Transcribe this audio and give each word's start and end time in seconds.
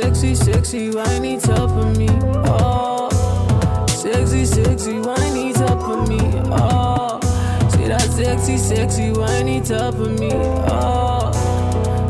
Sexy, 0.00 0.32
sexy, 0.36 0.90
whiny 0.90 1.40
top 1.40 1.70
of 1.70 1.98
me. 1.98 2.06
Oh, 2.46 3.08
sexy, 3.88 4.44
sexy, 4.44 5.00
whiny 5.00 5.52
top 5.52 5.80
of 5.90 6.08
me. 6.08 6.20
Oh, 6.52 7.18
see 7.72 7.88
that 7.88 8.02
sexy, 8.02 8.58
sexy, 8.58 9.10
whiny 9.10 9.60
top 9.60 9.94
of 9.94 10.20
me. 10.20 10.30
Oh, 10.32 11.32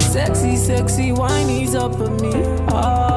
sexy, 0.01 0.57
sexy, 0.57 1.13
whiny 1.13 1.67
top 1.67 1.99
of 1.99 2.21
me. 2.21 2.31
Oh, 2.69 3.08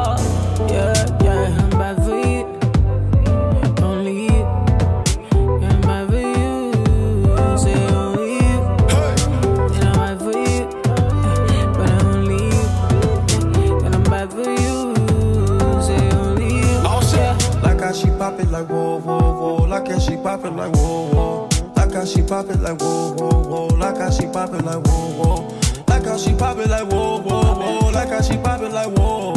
whoa. 19.41 19.63
Like 19.65 19.87
how 19.87 19.99
she 19.99 20.15
pop 20.17 20.45
it 20.45 20.51
like 20.51 20.73
whoa, 20.75 21.09
whoa. 21.09 21.49
Like 21.75 21.93
how 21.93 22.05
she 22.05 22.21
pop 22.21 22.49
it 22.49 22.61
like 22.61 22.79
whoa, 22.79 23.13
whoa, 23.13 23.43
whoa. 23.43 23.67
Like 23.75 23.97
how 23.97 24.09
she 24.11 24.25
pop 24.27 24.53
it 24.53 24.63
like 24.63 24.85
whoa, 24.85 25.11
whoa. 25.17 25.57
Like 25.87 26.05
how 26.05 26.17
she 26.17 26.33
pop 26.35 26.57
it 26.57 26.69
like 26.69 26.91
whoa, 26.91 27.21
whoa, 27.21 27.55
whoa. 27.55 27.89
Like 27.89 28.09
how 28.09 28.21
she 28.21 28.37
pop 28.37 28.61
it 28.61 28.71
like 28.71 28.95
whoa. 28.97 29.33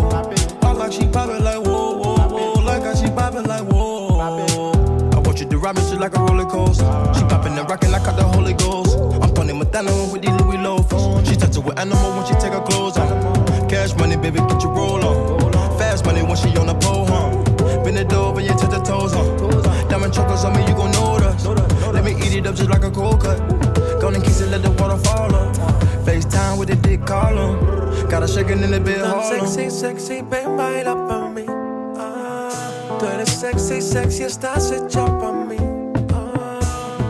Oh, 0.62 0.76
like 0.76 0.92
she 0.92 1.06
pop 1.06 1.30
it 1.30 1.40
like 1.42 1.64
whoa, 1.64 1.96
whoa, 1.96 2.28
whoa. 2.28 2.62
Like 2.62 2.82
how 2.82 2.94
she 2.94 3.08
pop 3.10 3.34
it 3.34 3.46
like 3.46 3.64
whoa. 3.64 4.18
I 5.12 5.18
want 5.18 5.40
you 5.40 5.46
to 5.46 5.58
ride 5.58 5.76
me 5.76 5.82
shit 5.82 5.98
like 5.98 6.16
a 6.16 6.20
roller 6.20 6.44
coaster. 6.44 6.84
She 7.14 7.22
popping 7.22 7.58
and 7.58 7.68
rocking 7.68 7.90
like 7.90 8.06
I 8.06 8.12
the 8.16 8.24
Holy 8.24 8.52
Ghost. 8.54 8.98
I'm 9.22 9.32
Tony 9.34 9.52
Montana 9.52 9.90
with 10.12 10.22
these 10.22 10.34
Louis 10.42 10.58
loafers. 10.58 11.28
She 11.28 11.36
touch 11.36 11.56
it 11.56 11.64
with 11.64 11.78
animal 11.78 12.16
when 12.16 12.26
she 12.26 12.34
take 12.34 12.52
her 12.52 12.60
clothes 12.60 12.98
off. 12.98 13.68
Cash 13.68 13.94
money, 13.96 14.16
baby, 14.16 14.40
get 14.40 14.62
your 14.62 14.72
roll 14.72 15.02
on. 15.04 15.78
Fast 15.78 16.04
money 16.04 16.22
when 16.22 16.36
she 16.36 16.56
on 16.56 16.66
the 16.66 16.74
pole, 16.74 17.06
huh? 17.06 17.30
Bend 17.82 17.98
it 17.98 18.12
over, 18.12 18.40
huh? 20.16 20.24
Diamond 20.24 20.38
chocolates 20.38 20.44
on 20.44 20.52
me, 20.54 20.62
you 20.68 20.74
gon' 20.74 20.92
notice. 20.92 21.46
Let 21.92 22.04
me 22.04 22.12
eat 22.12 22.34
it 22.34 22.46
up 22.46 22.54
just 22.54 22.70
like 22.70 22.84
a 22.84 22.90
cold 22.90 23.20
cut. 23.20 23.38
Gonna 24.00 24.20
kiss 24.20 24.40
it, 24.40 24.50
let 24.50 24.62
the 24.62 24.70
water 24.70 24.96
fall 24.98 25.34
on. 25.34 25.54
FaceTime 26.04 26.58
with 26.58 26.68
the 26.68 26.76
dick 26.76 27.04
column. 27.06 27.58
Got 28.08 28.22
her 28.22 28.28
shaking 28.28 28.62
in 28.62 28.70
the 28.70 28.80
bed, 28.80 28.98
Tan 29.00 29.10
Harlem. 29.10 29.46
sexy, 29.46 29.70
sexy, 29.70 30.22
ven 30.22 30.56
baila 30.56 30.94
pa' 31.08 31.28
mí. 31.30 31.44
Ah, 31.98 32.98
tú 32.98 33.06
eres 33.06 33.30
sexy, 33.30 33.80
sexy, 33.80 34.24
estás 34.24 34.70
hecha 34.70 35.06
pa' 35.06 35.32
mí. 35.32 35.56
Ah, 36.12 36.58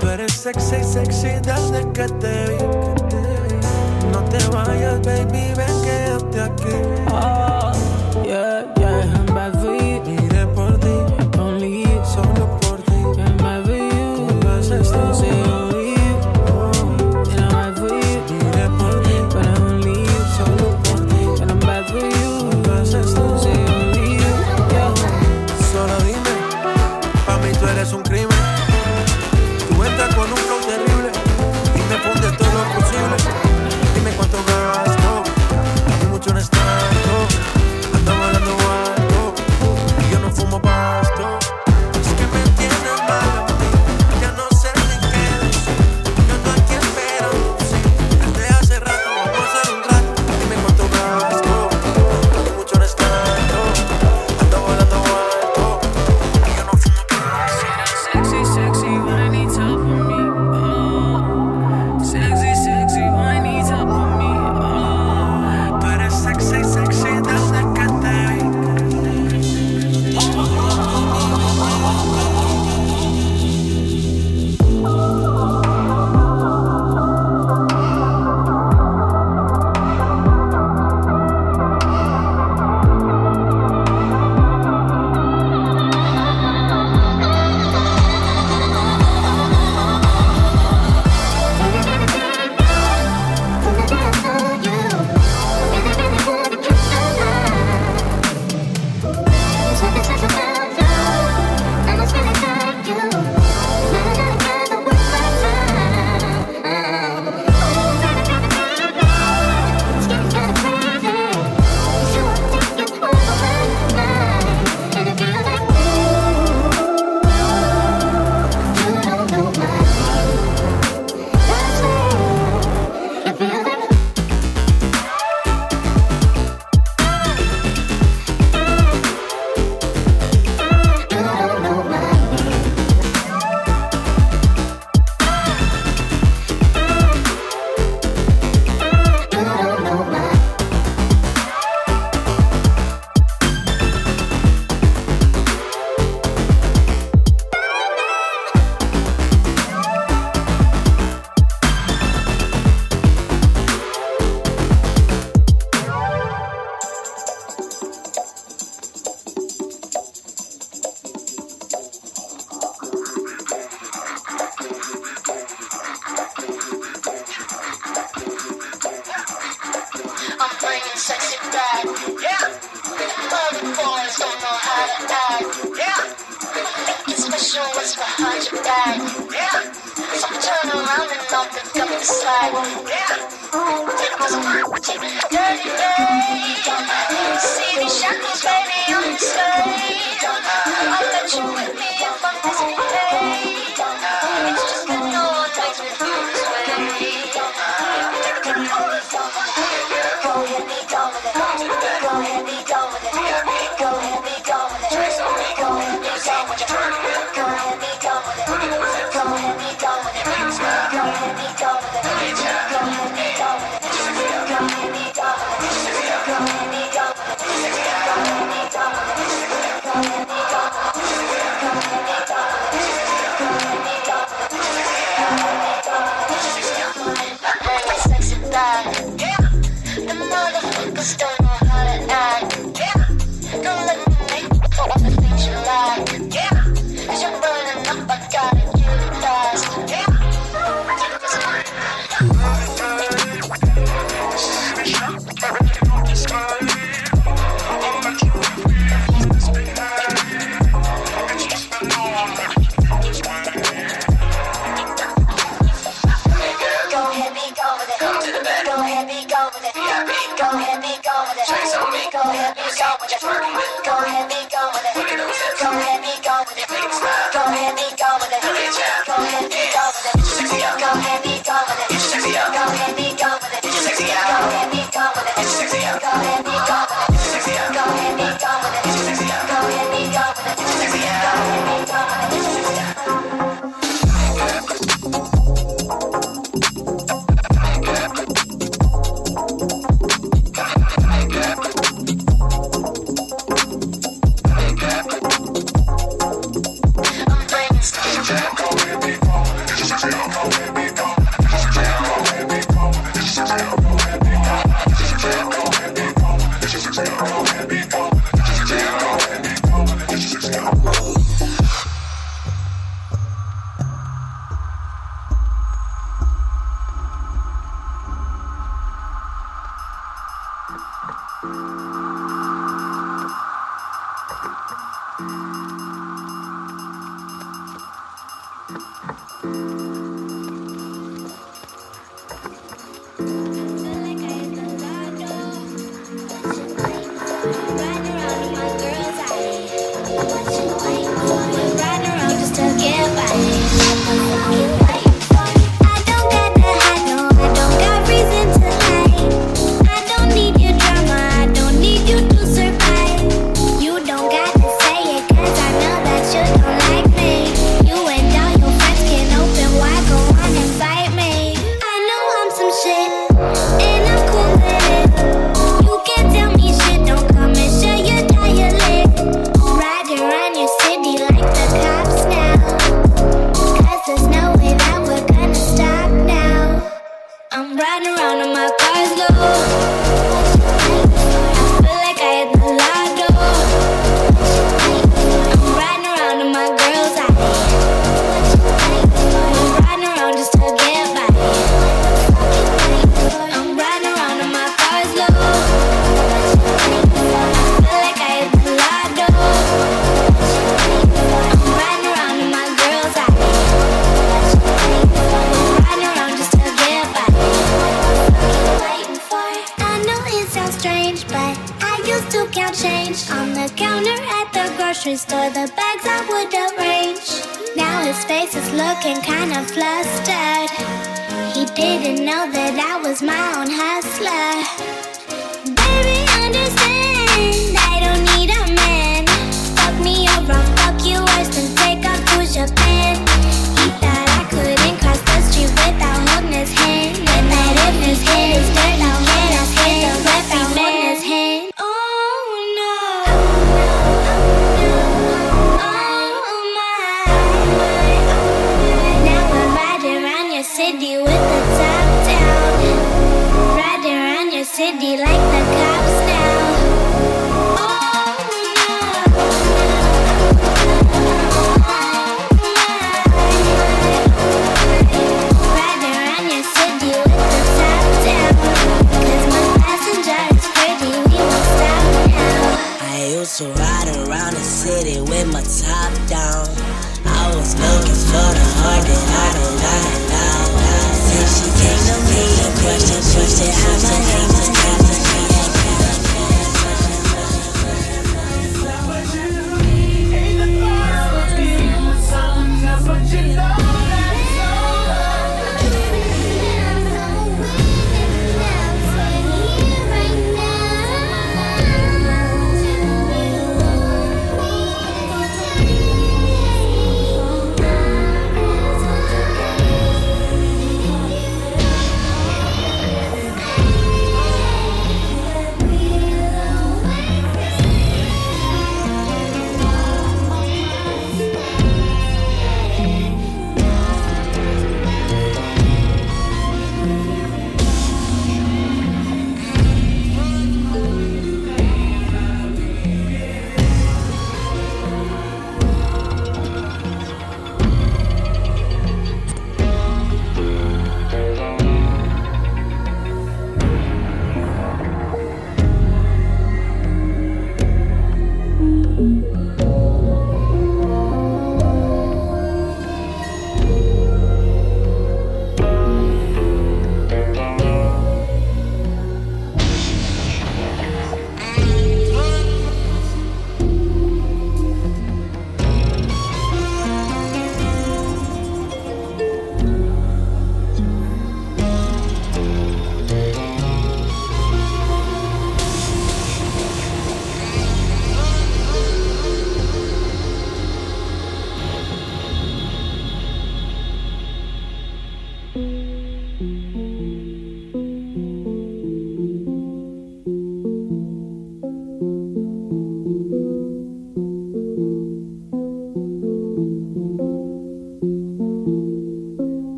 tú 0.00 0.08
eres 0.08 0.32
sexy, 0.32 0.82
sexy 0.84 1.28
desde 1.42 1.82
que 1.92 2.06
te 2.20 2.46
vi. 2.48 2.58
que 2.58 3.04
te 3.10 3.22
vi. 3.42 3.58
No 4.12 4.20
te 4.30 4.38
vayas, 4.54 5.00
baby, 5.02 5.52
ven, 5.56 5.82
quédate 5.82 6.40
aquí. 6.40 6.74
Oh, 7.10 7.72
yeah, 8.24 8.72
yeah, 8.76 8.83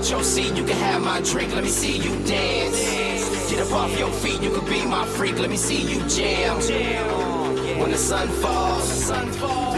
out 0.00 0.10
your 0.10 0.24
seat, 0.24 0.56
you 0.56 0.64
can 0.64 0.76
have 0.76 1.02
my 1.02 1.20
drink. 1.20 1.54
Let 1.54 1.62
me 1.62 1.68
see 1.68 1.98
you 1.98 2.16
dance. 2.24 3.50
Get 3.50 3.60
up 3.60 3.72
off 3.72 3.98
your 3.98 4.10
feet, 4.10 4.40
you 4.40 4.50
can 4.50 4.64
be 4.64 4.84
my 4.86 5.06
freak. 5.06 5.38
Let 5.38 5.50
me 5.50 5.56
see 5.56 5.82
you 5.82 6.00
jam. 6.08 6.56
When 7.78 7.90
the 7.90 7.98
sun 7.98 8.28
falls, 8.28 9.08
then 9.08 9.28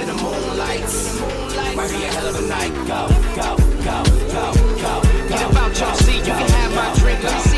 the 0.06 0.14
moon 0.14 0.58
lights. 0.58 1.20
Might 1.76 1.90
be 1.90 2.04
a 2.04 2.10
hell 2.14 2.26
of 2.28 2.36
a 2.36 2.46
night. 2.46 2.72
Go, 2.86 3.02
go, 3.40 3.56
go, 3.88 3.98
go, 4.36 4.46
go. 4.84 4.94
Get 5.28 5.42
up 5.42 5.56
off 5.56 5.78
your 5.78 5.94
seat, 5.94 6.18
you 6.18 6.34
can 6.40 6.50
have 6.50 6.74
my 6.74 6.94
drink. 7.00 7.22
Let 7.24 7.34
me 7.34 7.40
see 7.40 7.51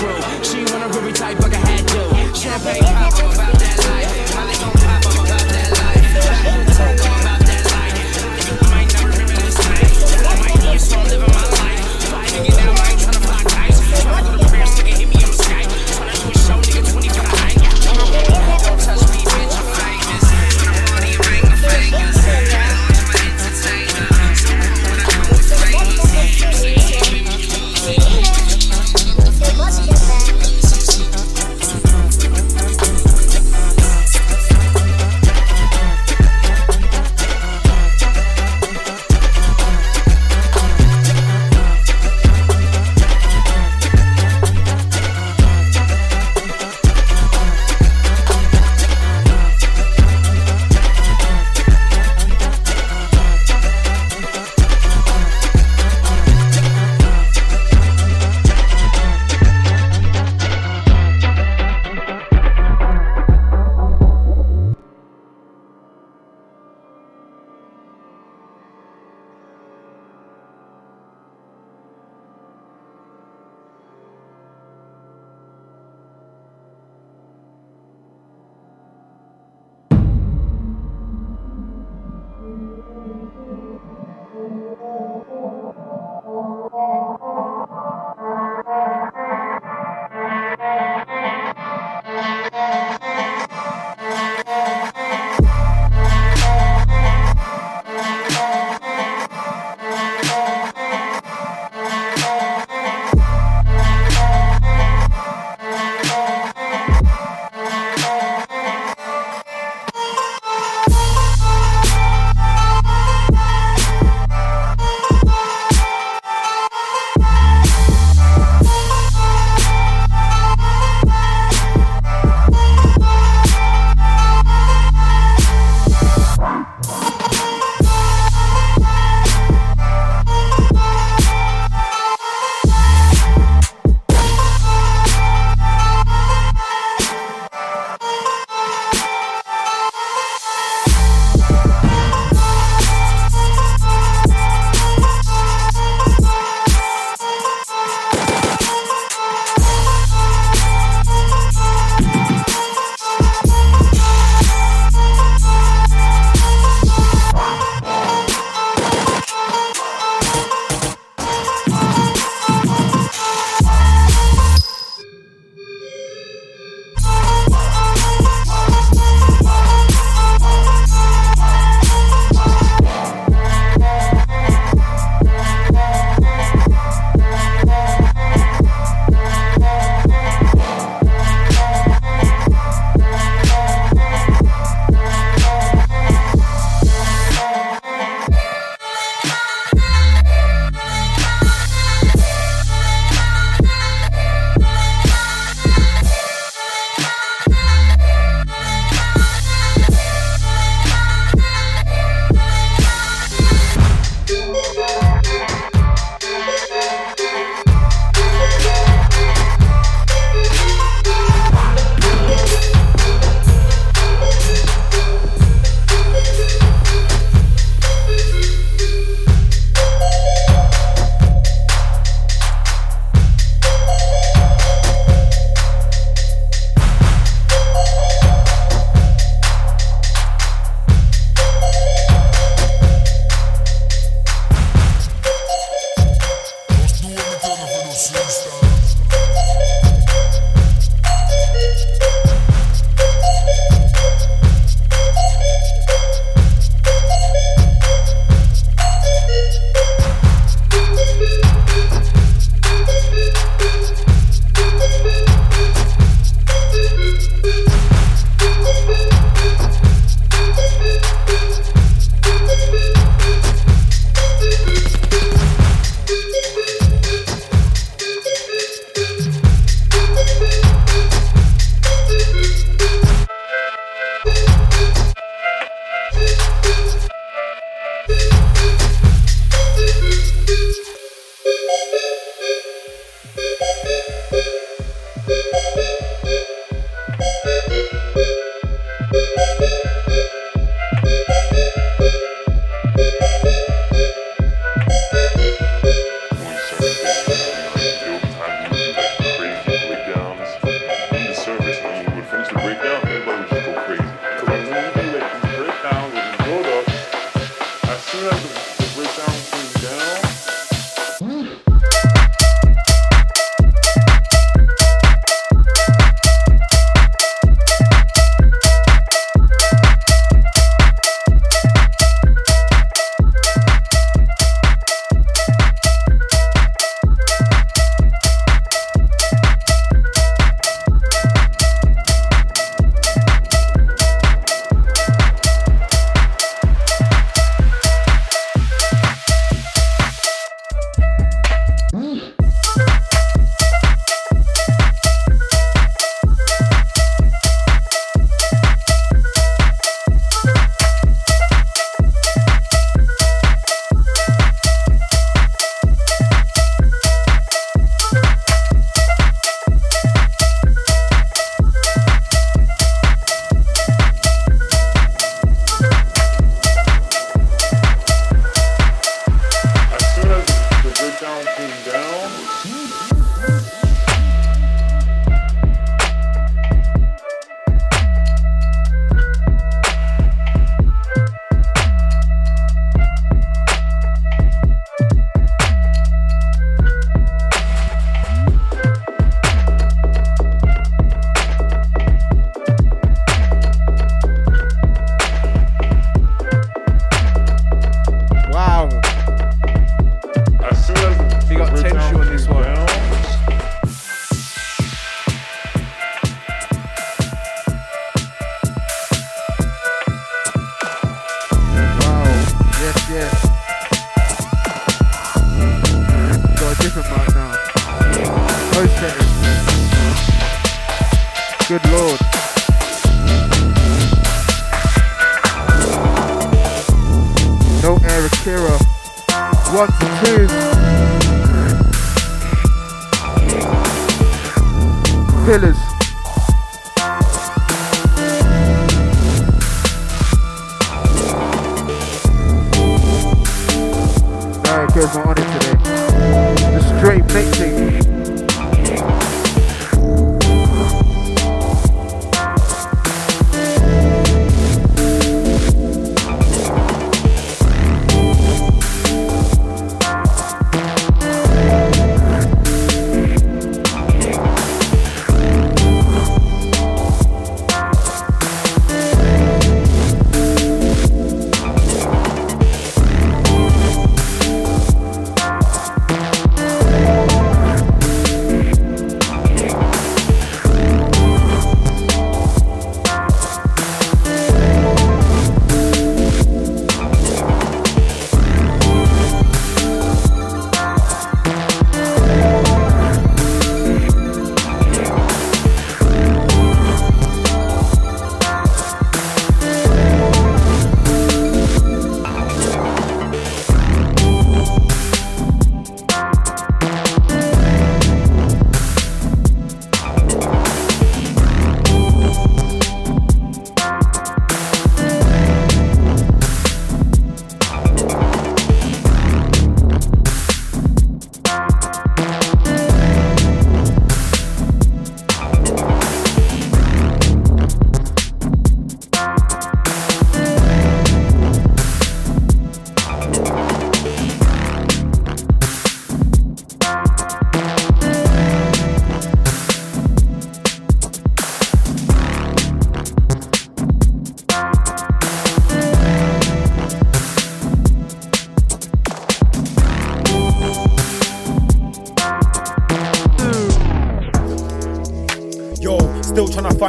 crew. 0.00 0.42
She 0.42 0.64
wanna 0.72 0.88
hurry 0.94 1.12
type, 1.12 1.36
but 1.38 1.52
I 1.52 1.58
had 1.58 1.86
to. 1.88 2.34
Champagne 2.34 2.82
pop. 2.82 3.59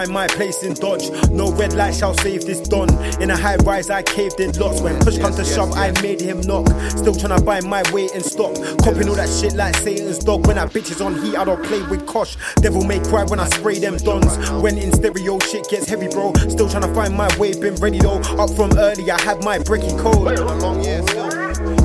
Find 0.02 0.14
my 0.14 0.28
place 0.28 0.64
in 0.64 0.74
Dodge. 0.74 1.12
No 1.30 1.52
red 1.52 1.74
light 1.74 1.94
shall 1.94 2.16
save 2.16 2.46
this 2.46 2.60
Don. 2.62 2.90
In 3.22 3.30
a 3.30 3.38
high 3.38 3.58
rise, 3.58 3.90
I 3.90 4.02
caved 4.02 4.40
in 4.40 4.52
lots. 4.54 4.82
When 4.82 5.00
push 5.00 5.20
comes 5.20 5.36
to 5.36 5.46
shove, 5.46 5.74
I 5.74 5.92
made 6.02 6.20
him 6.20 6.42
knock. 6.42 6.68
Still 6.90 7.14
tryna 7.14 7.46
buy 7.46 7.62
my 7.62 7.84
way 7.92 8.10
in 8.14 8.24
stock. 8.24 8.56
Copping 8.84 9.10
all 9.10 9.16
that 9.16 9.30
shit 9.30 9.54
like 9.54 9.76
Satan's 9.76 10.20
dog. 10.20 10.48
When 10.48 10.56
that 10.56 10.72
bitch 10.72 10.90
is 10.90 11.02
on 11.02 11.22
heat, 11.22 11.36
I 11.36 11.44
don't 11.44 11.64
play 11.64 11.84
with 11.84 12.08
Kosh. 12.08 12.36
Devil 12.56 12.84
may 12.84 13.00
cry 13.00 13.26
when 13.26 13.40
I 13.40 13.48
spray 13.50 13.78
them 13.78 13.98
dons. 13.98 14.50
When 14.62 14.78
in 14.78 14.92
stereo, 14.92 15.38
shit 15.40 15.70
gets 15.70 15.88
heavy, 15.88 16.08
bro. 16.08 16.34
Still 16.34 16.68
tryna 16.68 16.94
find 16.96 17.16
my 17.16 17.30
way, 17.38 17.54
been 17.54 17.76
ready 17.76 18.00
though. 18.00 18.22
Up 18.42 18.50
from 18.52 18.72
early, 18.78 19.12
I 19.12 19.22
had 19.22 19.44
my 19.44 19.60
breaking 19.60 19.98
code. 20.00 20.40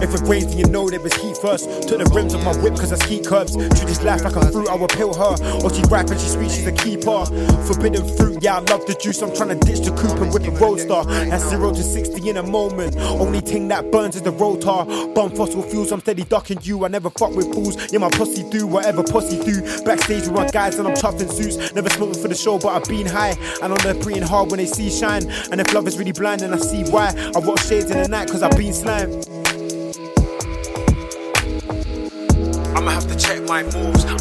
If 0.02 0.14
it 0.14 0.20
rains, 0.28 0.46
then 0.48 0.58
you 0.58 0.66
know 0.66 0.88
there 0.90 1.00
was 1.00 1.14
heat 1.14 1.36
first. 1.36 1.64
Took 1.88 1.98
the 1.98 2.10
rims 2.14 2.34
off 2.34 2.44
my 2.44 2.56
whip 2.62 2.74
cause 2.74 2.92
I 2.92 2.96
ski 2.96 3.22
curbs. 3.22 3.56
Treat 3.56 3.86
this 3.86 4.02
life 4.02 4.24
like 4.24 4.36
a 4.36 4.52
fruit, 4.52 4.68
I 4.68 4.74
will 4.74 4.88
peel 4.88 5.14
her. 5.14 5.36
Or 5.64 5.72
she 5.72 5.82
ripe 5.84 6.10
and 6.10 6.20
she 6.20 6.28
sweet, 6.28 6.50
she's 6.50 6.66
a 6.66 6.72
keeper. 6.72 7.24
Forbidden 7.66 8.04
fruit, 8.16 8.42
yeah, 8.42 8.56
I 8.56 8.60
love 8.60 8.86
the 8.86 8.94
juice. 8.94 9.22
I'm 9.22 9.34
trying 9.34 9.58
to 9.58 9.66
ditch 9.66 9.80
the 9.80 9.92
coupe 9.96 10.20
and 10.20 10.32
whip 10.32 10.44
a 10.44 10.50
roadster. 10.52 11.02
That's 11.30 11.48
zero 11.48 11.72
to 11.72 11.82
60 11.82 12.28
in 12.28 12.36
a 12.36 12.42
moment. 12.42 12.96
Only 12.96 13.40
thing 13.40 13.68
that 13.68 13.90
burns 13.90 14.16
is 14.16 14.22
the 14.22 14.32
rotor. 14.32 14.84
Bum 15.14 15.30
fossil 15.34 15.62
fuels, 15.62 15.92
I'm 15.92 16.00
steady 16.00 16.24
ducking 16.24 16.58
you. 16.62 16.84
I 16.84 16.88
never 16.88 17.10
fuck 17.10 17.34
with 17.34 17.52
fools. 17.52 17.76
Yeah, 17.92 17.98
my 17.98 18.10
pussy 18.10 18.48
do 18.50 18.66
whatever 18.66 19.02
pussy 19.02 19.42
do. 19.44 19.62
Backstage 19.84 20.22
with 20.22 20.32
my 20.32 20.48
guys 20.48 20.78
and 20.78 20.86
I'm 20.86 20.94
chuffing 20.94 21.30
suits. 21.30 21.74
Never 21.74 21.88
smoking 21.90 22.20
for 22.20 22.28
the 22.28 22.34
show, 22.34 22.58
but 22.58 22.68
I've 22.68 22.88
been 22.88 23.06
high. 23.06 23.36
And 23.62 23.72
on 23.72 23.78
they're 23.82 23.94
preying 23.94 24.22
hard 24.22 24.50
when 24.50 24.58
they 24.58 24.66
see 24.66 24.90
shine. 24.90 25.30
And 25.50 25.60
if 25.60 25.72
love 25.72 25.86
is 25.86 25.98
really 25.98 26.12
blind, 26.12 26.40
then 26.40 26.52
I 26.52 26.58
see 26.58 26.84
why. 26.90 27.14
I 27.34 27.38
rock 27.40 27.60
shades 27.60 27.90
in 27.90 28.02
the 28.02 28.08
night 28.08 28.28
cause 28.28 28.42
I've 28.42 28.56
been 28.56 28.72
slimed. 28.72 29.35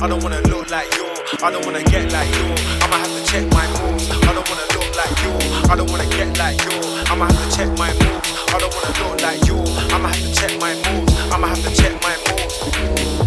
I 0.01 0.07
don't 0.07 0.21
wanna 0.21 0.41
look 0.49 0.69
like 0.69 0.93
you. 0.95 1.05
I 1.41 1.51
don't 1.51 1.65
wanna 1.65 1.83
get 1.83 2.11
like 2.11 2.29
you. 2.35 2.45
I'ma 2.83 2.97
have 2.97 3.11
to 3.15 3.31
check 3.31 3.45
my 3.51 3.65
moves. 3.79 4.09
I 4.09 4.33
don't 4.33 4.47
wanna 4.49 4.67
look 4.73 4.95
like 4.95 5.17
you. 5.23 5.31
I 5.71 5.75
don't 5.75 5.89
wanna 5.89 6.05
get 6.07 6.37
like 6.37 6.61
you. 6.63 6.79
I'ma 7.09 7.25
have 7.25 7.49
to 7.49 7.55
check 7.55 7.69
my 7.77 7.91
moves. 7.93 8.31
I 8.53 8.59
don't 8.59 8.73
wanna 8.75 8.93
look 8.99 9.21
like 9.21 9.45
you. 9.47 9.57
I'ma 9.93 10.09
have 10.09 10.21
to 10.21 10.33
check 10.33 10.59
my 10.59 10.73
moves. 10.75 11.13
I'ma 11.31 11.47
have 11.47 11.63
to 11.63 11.75
check 11.75 11.93
my 12.03 12.15
moves. 12.27 13.24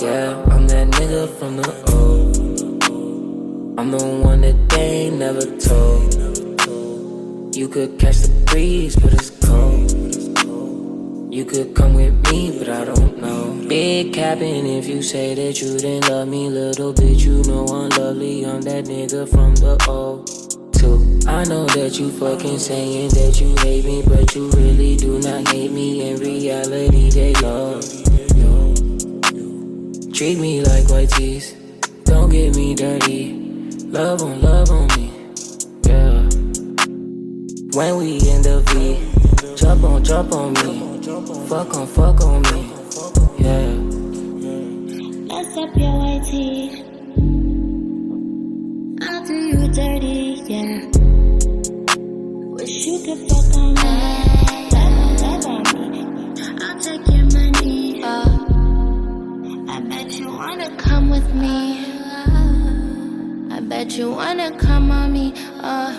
Yeah, 0.00 0.44
I'm 0.52 0.68
that 0.68 0.86
nigga 0.92 1.28
from 1.38 1.56
the 1.56 1.68
O. 1.88 2.30
I'm 3.76 3.90
the 3.90 4.04
one 4.22 4.42
that 4.42 4.68
they 4.68 5.08
ain't 5.08 5.18
never 5.18 5.42
told. 5.58 6.14
You 7.56 7.68
could 7.68 7.98
catch 7.98 8.18
the 8.18 8.30
breeze, 8.46 8.94
but 8.94 9.12
it's 9.12 9.30
cold. 9.44 9.90
You 11.34 11.44
could 11.44 11.74
come 11.74 11.94
with 11.94 12.14
me, 12.30 12.56
but 12.60 12.68
I 12.68 12.84
don't 12.84 13.18
know. 13.18 13.66
Big 13.68 14.12
capping 14.12 14.66
if 14.68 14.86
you 14.86 15.02
say 15.02 15.34
that 15.34 15.60
you 15.60 15.76
didn't 15.76 16.08
love 16.08 16.28
me, 16.28 16.48
little 16.48 16.94
bitch. 16.94 17.24
You 17.24 17.42
know 17.50 17.66
I'm 17.66 17.88
lovely. 17.90 18.46
I'm 18.46 18.62
that 18.62 18.84
nigga 18.84 19.28
from 19.28 19.56
the 19.56 19.76
O. 19.88 20.24
Two. 20.74 21.18
I 21.28 21.42
know 21.42 21.66
that 21.66 21.98
you 21.98 22.12
fucking 22.12 22.60
saying 22.60 23.08
that 23.10 23.40
you 23.40 23.56
hate 23.66 23.84
me, 23.84 24.04
but 24.06 24.32
you 24.36 24.48
really 24.50 24.96
do 24.96 25.18
not 25.18 25.48
hate 25.48 25.72
me. 25.72 26.08
In 26.08 26.20
reality, 26.20 27.10
they 27.10 27.34
love. 27.42 27.97
Treat 30.18 30.38
me 30.40 30.60
like 30.62 30.88
white 30.88 31.08
tees. 31.10 31.54
Don't 32.02 32.28
get 32.28 32.56
me 32.56 32.74
dirty. 32.74 33.34
Love 33.84 34.20
on, 34.20 34.40
love 34.42 34.68
on 34.68 34.88
me. 34.96 35.12
Yeah. 35.84 36.26
When 37.78 37.96
we 37.98 38.16
in 38.28 38.42
the 38.42 38.60
V, 38.66 39.54
jump 39.54 39.84
on, 39.84 40.02
jump 40.02 40.32
on 40.32 40.54
me. 40.54 40.98
Fuck 41.46 41.72
on, 41.72 41.86
fuck 41.86 42.20
on 42.22 42.42
me. 42.50 42.72
Yeah. 43.38 43.74
Mess 45.28 45.56
up 45.56 45.76
your 45.76 45.96
white 46.00 46.24
tee. 46.24 46.82
I'll 49.00 49.24
do 49.24 49.34
you 49.34 49.68
dirty, 49.68 50.42
yeah. 50.48 51.07
Wanna 60.38 60.70
come 60.76 61.10
with 61.10 61.34
me. 61.34 61.84
I 63.50 63.58
bet 63.60 63.90
you 63.98 64.12
wanna 64.12 64.56
come 64.56 64.92
on 64.92 65.12
me. 65.12 65.34
Uh, 65.58 65.92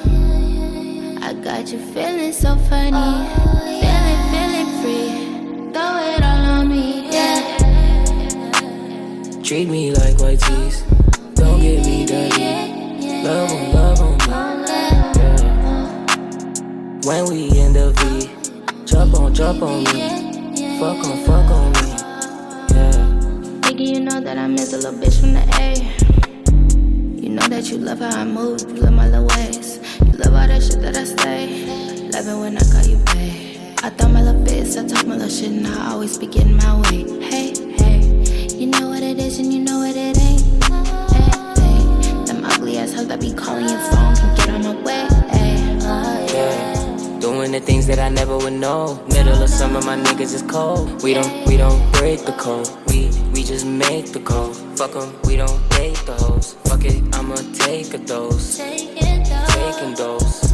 I 1.21 1.33
got 1.43 1.69
you 1.73 1.79
feeling 1.93 2.31
so 2.31 2.55
funny. 2.69 3.27
Feeling, 3.81 4.21
feeling 4.31 4.69
free. 4.79 5.11
Throw 5.73 5.93
it 6.13 6.23
all 6.23 6.45
on 6.55 6.69
me, 6.69 7.11
yeah. 7.11 7.41
Treat 9.43 9.67
me 9.67 9.91
like 9.91 10.17
white 10.21 10.39
tees. 10.39 10.83
Don't 11.35 11.59
get 11.59 11.85
me 11.85 12.05
dirty. 12.05 12.71
Love 13.25 13.51
on, 13.51 13.73
love 13.73 13.99
on 13.99 14.15
me. 14.17 14.67
Yeah. 15.19 15.43
When 17.03 17.25
we 17.29 17.39
in 17.59 17.73
the 17.73 17.91
V, 17.97 18.29
jump 18.85 19.15
on, 19.15 19.33
jump 19.33 19.61
on 19.63 19.83
me. 19.83 20.79
Fuck 20.79 21.03
on, 21.05 21.17
fuck 21.25 21.51
on 21.51 21.71
me. 21.73 21.98
You 23.80 24.01
know 24.01 24.19
that 24.19 24.38
I 24.38 24.45
miss 24.45 24.73
a 24.73 24.77
little 24.77 24.91
bitch 24.91 25.21
from 25.21 25.32
the 25.36 25.39
A. 25.57 27.21
You 27.21 27.30
know 27.30 27.47
that 27.47 27.69
you 27.71 27.77
love 27.77 27.99
how 27.99 28.09
I 28.09 28.25
move, 28.25 28.59
you 28.63 28.82
love 28.82 28.91
my 28.91 29.07
little 29.07 29.25
ways. 29.27 29.80
You 30.01 30.11
love 30.17 30.34
all 30.34 30.47
that 30.47 30.61
shit 30.61 30.82
that 30.82 30.97
I 30.97 31.05
say. 31.05 31.63
Love 32.11 32.27
it 32.27 32.36
when 32.41 32.57
I 32.57 32.61
call 32.69 32.86
you 32.86 32.97
babe. 33.05 33.57
I 33.82 33.89
thought 33.91 34.11
my 34.11 34.21
little 34.21 34.43
bits, 34.43 34.75
I 34.75 34.86
talk 34.86 35.07
my 35.07 35.15
little 35.15 35.30
shit, 35.30 35.51
and 35.51 35.65
I 35.65 35.91
always 35.93 36.17
be 36.17 36.27
getting 36.27 36.57
my 36.57 36.75
way. 36.82 37.05
Hey, 37.23 37.53
hey, 37.77 38.47
you 38.53 38.67
know 38.67 38.89
what 38.89 39.01
it 39.01 39.17
is, 39.17 39.39
and 39.39 39.53
you 39.53 39.61
know 39.61 39.80
what 39.80 39.95
it 39.95 40.17
ain't. 40.17 40.41
Hey, 41.13 41.32
hey, 41.63 42.25
them 42.25 42.43
ugly 42.43 42.77
ass 42.80 42.93
hoes 42.93 43.07
that 43.07 43.21
be 43.21 43.34
calling 43.34 43.69
your 43.69 43.80
phone 43.80 44.13
can 44.17 44.36
get 44.36 44.49
on 44.49 44.63
my 44.63 44.75
way. 44.84 45.07
Hey, 45.32 45.80
Yeah. 46.36 47.19
Doing 47.21 47.53
the 47.53 47.61
things 47.61 47.88
that 47.88 47.99
I 47.99 48.09
never 48.09 48.38
would 48.38 48.53
know. 48.53 49.01
Middle 49.07 49.41
of 49.41 49.49
summer, 49.49 49.82
my 49.84 49.95
niggas 49.95 50.34
is 50.34 50.41
cold. 50.43 51.01
We 51.01 51.13
don't, 51.13 51.47
we 51.47 51.55
don't 51.55 51.80
break 51.93 52.25
the 52.25 52.34
code. 52.34 52.67
We 52.89 53.09
just 53.49 53.65
make 53.65 54.11
the 54.11 54.19
code. 54.19 54.55
Fuck 54.77 54.95
'em, 54.95 55.09
we 55.23 55.35
don't 55.35 55.59
date 55.71 55.99
the 56.05 56.13
hoes. 56.13 56.55
Fuck 56.65 56.85
it, 56.85 57.01
I'ma 57.15 57.35
take 57.65 57.91
a 57.95 57.97
dose. 57.97 58.57
Taking 58.57 59.95
dose. 59.95 60.53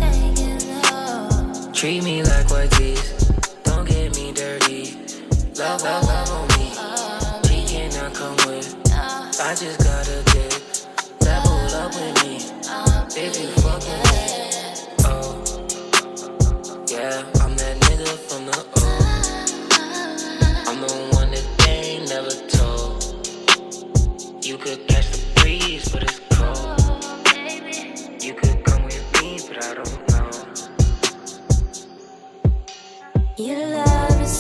Treat 1.74 2.04
me 2.06 2.24
like 2.24 2.50
white 2.50 2.72
tees. 2.72 3.12
Don't 3.66 3.86
get 3.86 4.16
me 4.16 4.32
dirty. 4.32 4.96
Love, 5.60 5.84
love, 5.84 6.08
love 6.08 6.32
on 6.38 6.48
me. 6.58 6.68
She 7.48 7.58
cannot 7.68 8.14
come 8.14 8.38
with. 8.48 8.68
Uh. 8.90 9.44
I 9.44 9.52
just 9.62 9.80
got 9.84 10.08
a 10.08 10.24
dick. 10.32 10.54
Level 11.20 11.76
up 11.82 11.92
with 12.00 12.16
me. 12.24 12.34
Uh. 12.70 13.06
If 13.24 13.34
you 13.42 13.50
fuck 13.62 13.84
with 13.90 14.04
me. 14.12 14.24
Oh. 15.12 15.44
Yeah, 16.88 17.24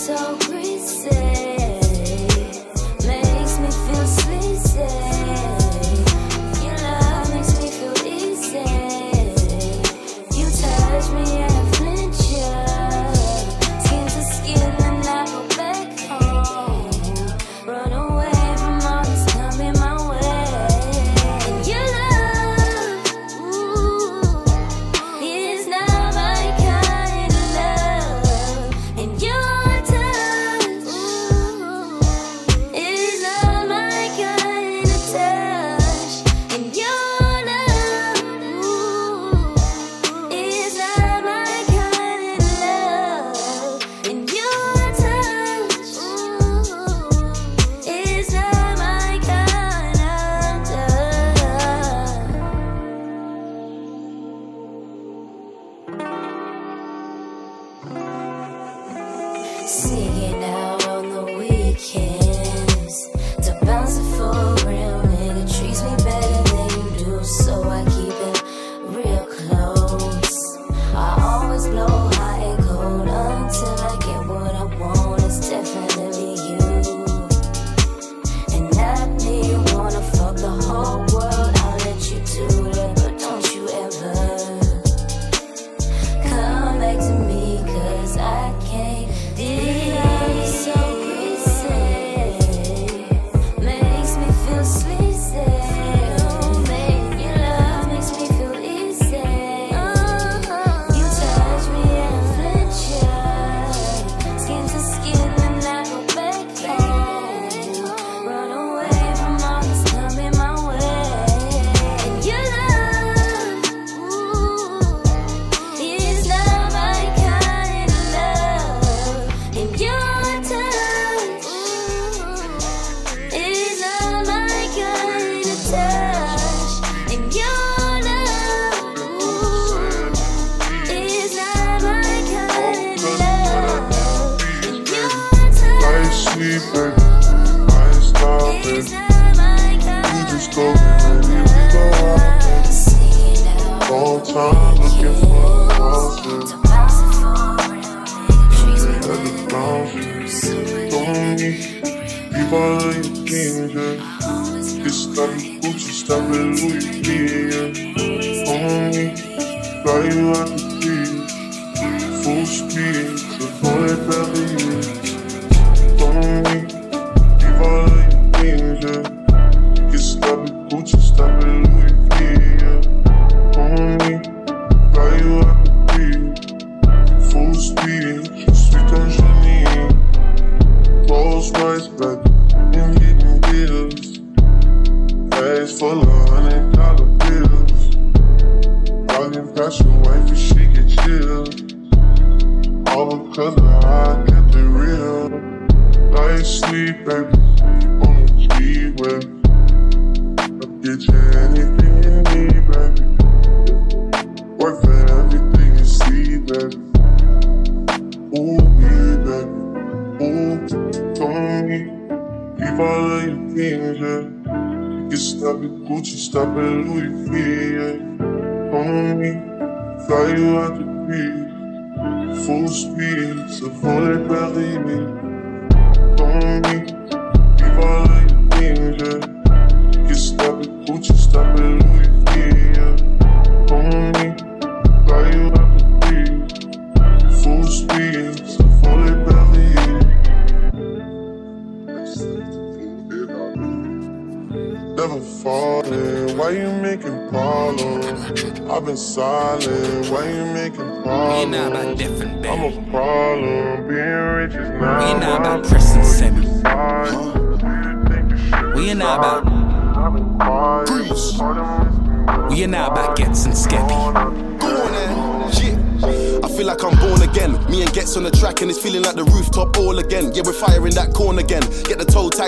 so 0.05 0.44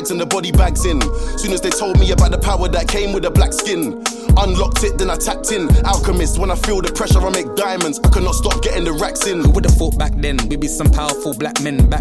tags 0.07 0.11
and 0.11 0.19
the 0.19 0.25
body 0.25 0.51
bags 0.51 0.85
in. 0.85 1.01
Soon 1.37 1.53
as 1.53 1.61
they 1.61 1.69
told 1.69 1.99
me 1.99 2.11
about 2.11 2.31
the 2.31 2.37
power 2.37 2.67
that 2.67 2.87
came 2.87 3.13
with 3.13 3.23
the 3.23 3.31
black 3.31 3.53
skin. 3.53 4.03
Unlocked 4.37 4.83
it, 4.83 4.97
then 4.97 5.09
I 5.09 5.15
tapped 5.15 5.51
in. 5.51 5.67
Alchemist, 5.85 6.37
when 6.39 6.51
I 6.51 6.55
feel 6.55 6.81
the 6.81 6.91
pressure, 6.91 7.19
I 7.19 7.29
make 7.29 7.55
diamonds. 7.55 7.99
I 7.99 8.09
cannot 8.09 8.35
stop 8.35 8.61
getting 8.61 8.83
the 8.83 8.93
racks 8.93 9.25
in. 9.25 9.41
Who 9.41 9.51
would've 9.51 9.71
thought 9.71 9.97
back 9.97 10.13
then 10.15 10.37
we'd 10.47 10.59
be 10.59 10.67
some 10.67 10.89
powerful 10.89 11.33
black 11.33 11.59
men? 11.61 11.89
Back 11.89 11.96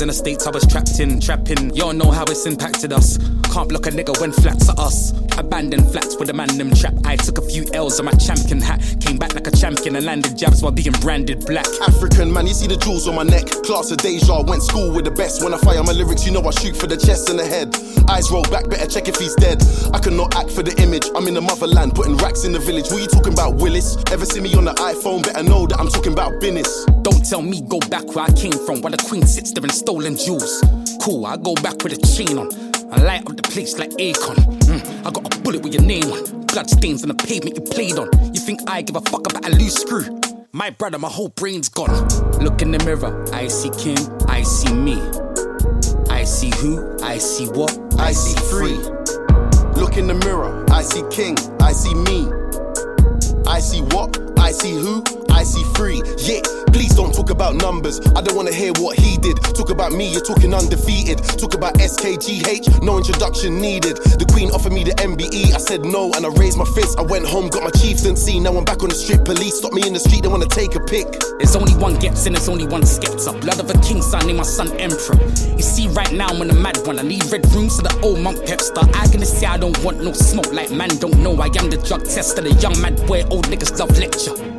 was 0.00 0.02
in 0.02 0.08
the 0.08 0.14
states, 0.14 0.46
I 0.46 0.50
was 0.50 0.66
trapped 0.66 0.98
in, 0.98 1.20
trapping. 1.20 1.74
Y'all 1.74 1.92
know 1.92 2.10
how 2.10 2.22
it's 2.24 2.46
impacted 2.46 2.92
us. 2.92 3.18
Can't 3.52 3.68
block 3.68 3.86
a 3.86 3.90
nigga 3.90 4.18
when 4.20 4.32
flats 4.32 4.68
are 4.70 4.78
us. 4.80 5.12
Abandoned 5.36 5.90
flats 5.90 6.16
with 6.18 6.30
a 6.30 6.32
man 6.32 6.48
them 6.56 6.72
trap. 6.72 6.94
I 7.04 7.16
took 7.16 7.38
a 7.38 7.42
few 7.42 7.64
L's 7.74 7.98
on 7.98 8.06
my 8.06 8.12
champion 8.12 8.60
hat. 8.60 8.80
Came 9.00 9.18
back 9.18 9.34
like 9.34 9.46
a 9.46 9.50
champion 9.50 9.96
and 9.96 10.06
landed 10.06 10.38
jabs 10.38 10.62
while 10.62 10.72
being 10.72 10.92
branded 11.00 11.44
black. 11.44 11.66
African 11.86 12.32
man, 12.32 12.46
you 12.46 12.54
see 12.54 12.66
the 12.66 12.76
jewels 12.76 13.08
on 13.08 13.14
my 13.16 13.24
neck. 13.24 13.46
Class 13.64 13.90
of 13.90 13.98
deja, 13.98 14.42
went 14.42 14.62
school 14.62 14.92
with 14.92 15.04
the 15.04 15.10
best. 15.10 15.42
When 15.42 15.52
I 15.52 15.58
fire 15.58 15.82
my 15.82 15.92
lyrics, 15.92 16.24
you 16.24 16.32
know 16.32 16.42
I 16.42 16.50
shoot 16.50 16.76
for 16.76 16.86
the 16.86 16.96
chest 16.96 17.28
and 17.28 17.38
the 17.38 17.44
head. 17.44 17.74
Eyes 18.08 18.30
roll 18.30 18.44
back, 18.44 18.70
better 18.70 18.86
check 18.86 19.08
if 19.08 19.16
he's 19.16 19.34
dead. 19.34 19.62
I 19.92 19.98
cannot 19.98 20.34
act 20.36 20.50
for 20.50 20.62
the 20.62 20.74
image. 20.80 21.08
I'm 21.14 21.26
in 21.28 21.34
the 21.34 21.42
motherland, 21.42 21.94
putting 21.94 22.16
racks 22.18 22.44
in 22.44 22.52
the 22.52 22.60
village. 22.60 22.90
What 22.90 23.02
you 23.02 23.08
talking 23.08 23.32
about, 23.32 23.56
Willis? 23.56 23.96
Ever 24.12 24.24
see 24.24 24.40
me 24.40 24.54
on 24.54 24.64
the 24.64 24.74
iPhone? 24.74 25.22
Better 25.24 25.42
know 25.42 25.66
that 25.66 25.78
I'm 25.78 25.88
talking 25.88 26.12
about 26.12 26.40
business. 26.40 26.86
Don't 27.02 27.24
tell 27.24 27.42
me 27.42 27.60
go 27.62 27.78
back 27.90 28.06
where 28.14 28.24
I 28.24 28.32
came 28.32 28.52
from 28.52 28.80
while 28.80 28.92
the 28.92 29.02
queen 29.08 29.26
sits 29.26 29.52
there 29.52 29.64
and 29.64 29.72
stolen 29.90 30.16
jewels. 30.16 30.62
Cool, 31.02 31.26
I 31.26 31.36
go 31.36 31.52
back 31.54 31.82
with 31.82 31.92
a 31.92 32.00
chain 32.06 32.38
on. 32.38 32.48
I 32.92 33.02
light 33.02 33.28
up 33.28 33.36
the 33.36 33.42
place 33.42 33.76
like 33.76 33.90
Akon. 33.98 34.36
Mm, 34.70 35.04
I 35.04 35.10
got 35.10 35.34
a 35.34 35.40
bullet 35.40 35.64
with 35.64 35.74
your 35.74 35.82
name 35.82 36.04
on. 36.04 36.46
Blood 36.46 36.70
stains 36.70 37.02
on 37.02 37.08
the 37.08 37.14
pavement 37.14 37.56
you 37.56 37.62
played 37.62 37.98
on. 37.98 38.08
You 38.32 38.40
think 38.40 38.60
I 38.68 38.82
give 38.82 38.94
a 38.94 39.00
fuck 39.00 39.26
about 39.26 39.44
a 39.48 39.50
loose 39.50 39.74
screw? 39.74 40.20
My 40.52 40.70
brother, 40.70 40.96
my 40.96 41.08
whole 41.08 41.30
brain's 41.30 41.68
gone. 41.68 42.06
Look 42.38 42.62
in 42.62 42.70
the 42.70 42.78
mirror, 42.84 43.10
I 43.32 43.48
see 43.48 43.70
King, 43.70 43.98
I 44.28 44.42
see 44.42 44.72
me. 44.72 45.02
I 46.08 46.22
see 46.22 46.52
who, 46.60 46.96
I 47.02 47.18
see 47.18 47.46
what, 47.46 47.76
I 47.98 48.12
see 48.12 48.38
free. 48.46 48.78
Look 49.74 49.96
in 49.96 50.06
the 50.06 50.14
mirror, 50.24 50.64
I 50.70 50.82
see 50.82 51.02
king, 51.10 51.36
I 51.60 51.72
see 51.72 51.94
me. 51.94 52.28
I 53.46 53.58
see 53.58 53.80
what, 53.94 54.20
I 54.38 54.52
see 54.52 54.74
who, 54.74 55.02
I 55.40 55.42
see 55.42 55.64
free. 55.72 56.02
Yeah, 56.18 56.42
please 56.68 56.94
don't 56.94 57.14
talk 57.14 57.30
about 57.30 57.54
numbers. 57.54 57.98
I 58.14 58.20
don't 58.20 58.36
wanna 58.36 58.52
hear 58.52 58.72
what 58.76 58.98
he 58.98 59.16
did. 59.16 59.38
Talk 59.56 59.70
about 59.70 59.90
me, 59.90 60.12
you're 60.12 60.20
talking 60.20 60.52
undefeated. 60.52 61.16
Talk 61.40 61.54
about 61.54 61.78
SKGH, 61.80 62.82
no 62.82 62.98
introduction 62.98 63.58
needed. 63.58 63.96
The 64.20 64.26
queen 64.30 64.50
offered 64.50 64.74
me 64.74 64.84
the 64.84 64.92
MBE, 65.00 65.54
I 65.54 65.58
said 65.58 65.86
no, 65.86 66.12
and 66.12 66.26
I 66.26 66.28
raised 66.36 66.58
my 66.58 66.66
fist. 66.76 66.98
I 66.98 67.02
went 67.02 67.26
home, 67.26 67.48
got 67.48 67.64
my 67.64 67.70
chieftaincy. 67.70 68.38
Now 68.38 68.52
I'm 68.52 68.66
back 68.66 68.82
on 68.82 68.90
the 68.90 68.94
strip. 68.94 69.24
Police 69.24 69.56
stop 69.56 69.72
me 69.72 69.80
in 69.86 69.94
the 69.94 69.98
street, 69.98 70.24
they 70.24 70.28
wanna 70.28 70.44
take 70.44 70.74
a 70.74 70.80
pic. 70.80 71.08
There's 71.38 71.56
only 71.56 71.72
one 71.80 71.96
Gets 71.98 72.26
and 72.26 72.36
there's 72.36 72.50
only 72.50 72.66
one 72.66 72.82
Skepta. 72.82 73.40
Blood 73.40 73.60
of 73.60 73.70
a 73.70 73.78
king, 73.80 74.02
son, 74.02 74.26
name 74.26 74.36
my 74.36 74.42
son 74.42 74.68
Emperor. 74.76 75.16
You 75.56 75.64
see, 75.64 75.88
right 75.88 76.12
now 76.12 76.28
I'm 76.28 76.42
on 76.42 76.50
a 76.50 76.54
mad 76.54 76.76
one. 76.84 76.98
I 76.98 77.02
need 77.02 77.24
red 77.32 77.50
rooms 77.54 77.76
to 77.78 77.82
the 77.82 77.98
old 78.02 78.20
monk 78.20 78.36
Pepster. 78.44 78.84
I 78.94 79.08
gonna 79.08 79.24
say 79.24 79.46
I 79.46 79.56
don't 79.56 79.82
want 79.82 80.04
no 80.04 80.12
smoke, 80.12 80.52
like 80.52 80.70
man 80.70 80.90
don't 81.00 81.16
know. 81.20 81.32
I 81.40 81.46
am 81.56 81.72
the 81.72 81.80
drug 81.88 82.04
tester, 82.04 82.42
the 82.42 82.52
young 82.60 82.78
mad 82.82 83.00
boy, 83.06 83.24
old 83.30 83.46
niggas 83.46 83.78
love 83.78 83.96
lecture. 83.96 84.49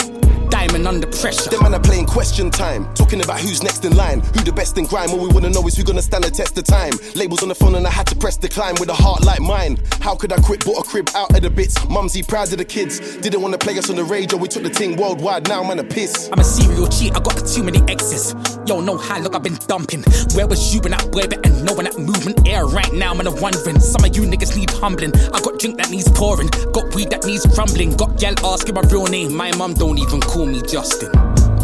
Diamond 0.61 0.87
under 0.87 1.07
pressure. 1.07 1.49
Them 1.49 1.63
man 1.63 1.73
are 1.73 1.79
playing 1.79 2.05
question 2.05 2.51
time, 2.51 2.93
talking 2.93 3.19
about 3.23 3.39
who's 3.39 3.63
next 3.63 3.83
in 3.83 3.95
line, 3.95 4.19
who 4.19 4.41
the 4.41 4.51
best 4.51 4.77
in 4.77 4.85
grime. 4.85 5.09
All 5.09 5.19
we 5.19 5.33
wanna 5.33 5.49
know 5.49 5.65
is 5.65 5.75
who 5.75 5.83
gonna 5.83 6.03
stand 6.03 6.23
the 6.23 6.29
test 6.29 6.55
of 6.55 6.65
time. 6.65 6.93
Labels 7.15 7.41
on 7.41 7.49
the 7.49 7.55
phone 7.55 7.73
and 7.73 7.87
I 7.87 7.89
had 7.89 8.05
to 8.07 8.15
press 8.15 8.37
decline 8.37 8.75
with 8.79 8.89
a 8.89 8.93
heart 8.93 9.25
like 9.25 9.39
mine. 9.41 9.79
How 10.01 10.13
could 10.15 10.31
I 10.31 10.37
quit? 10.37 10.63
Bought 10.63 10.85
a 10.85 10.87
crib 10.87 11.09
out 11.15 11.35
of 11.35 11.41
the 11.41 11.49
bits. 11.49 11.83
Mumsy 11.89 12.21
proud 12.21 12.51
of 12.51 12.59
the 12.59 12.65
kids. 12.65 13.17
Didn't 13.17 13.41
wanna 13.41 13.57
play 13.57 13.75
us 13.79 13.89
on 13.89 13.95
the 13.95 14.03
radio. 14.03 14.37
We 14.37 14.47
took 14.47 14.61
the 14.61 14.69
thing 14.69 14.97
worldwide. 14.97 15.47
Now 15.47 15.63
man 15.63 15.79
a 15.79 15.83
piss. 15.83 16.29
I'm 16.31 16.37
a 16.37 16.43
serial 16.43 16.87
cheat, 16.87 17.15
I 17.15 17.21
got 17.21 17.41
too 17.47 17.63
many 17.63 17.81
exes. 17.89 18.35
Yo, 18.67 18.81
know 18.81 18.97
how 18.97 19.17
look 19.17 19.35
I've 19.35 19.41
been 19.41 19.57
dumping. 19.65 20.03
Where 20.35 20.45
was 20.45 20.75
you 20.75 20.81
when 20.81 20.91
that 20.91 21.09
boy 21.11 21.25
better 21.25 21.49
know 21.63 21.73
when 21.73 21.85
that 21.85 21.97
movement 21.97 22.47
air 22.47 22.65
right 22.65 22.93
now, 22.93 23.15
man, 23.15 23.25
I'm 23.25 23.39
wondering. 23.41 23.79
Some 23.79 24.03
of 24.03 24.15
you 24.15 24.23
niggas 24.23 24.55
need 24.55 24.69
humbling. 24.69 25.11
I 25.33 25.41
got 25.41 25.57
drink 25.57 25.77
that 25.77 25.89
needs 25.89 26.09
pouring, 26.11 26.49
got 26.71 26.93
weed 26.93 27.09
that 27.09 27.25
needs 27.25 27.47
crumbling. 27.55 27.95
Got 27.97 28.19
gal 28.19 28.35
asking 28.45 28.75
my 28.75 28.81
real 28.81 29.07
name. 29.07 29.33
My 29.33 29.51
mum 29.57 29.73
don't 29.73 29.97
even 29.97 30.21
call 30.21 30.45
me 30.45 30.50
Justin. 30.59 31.11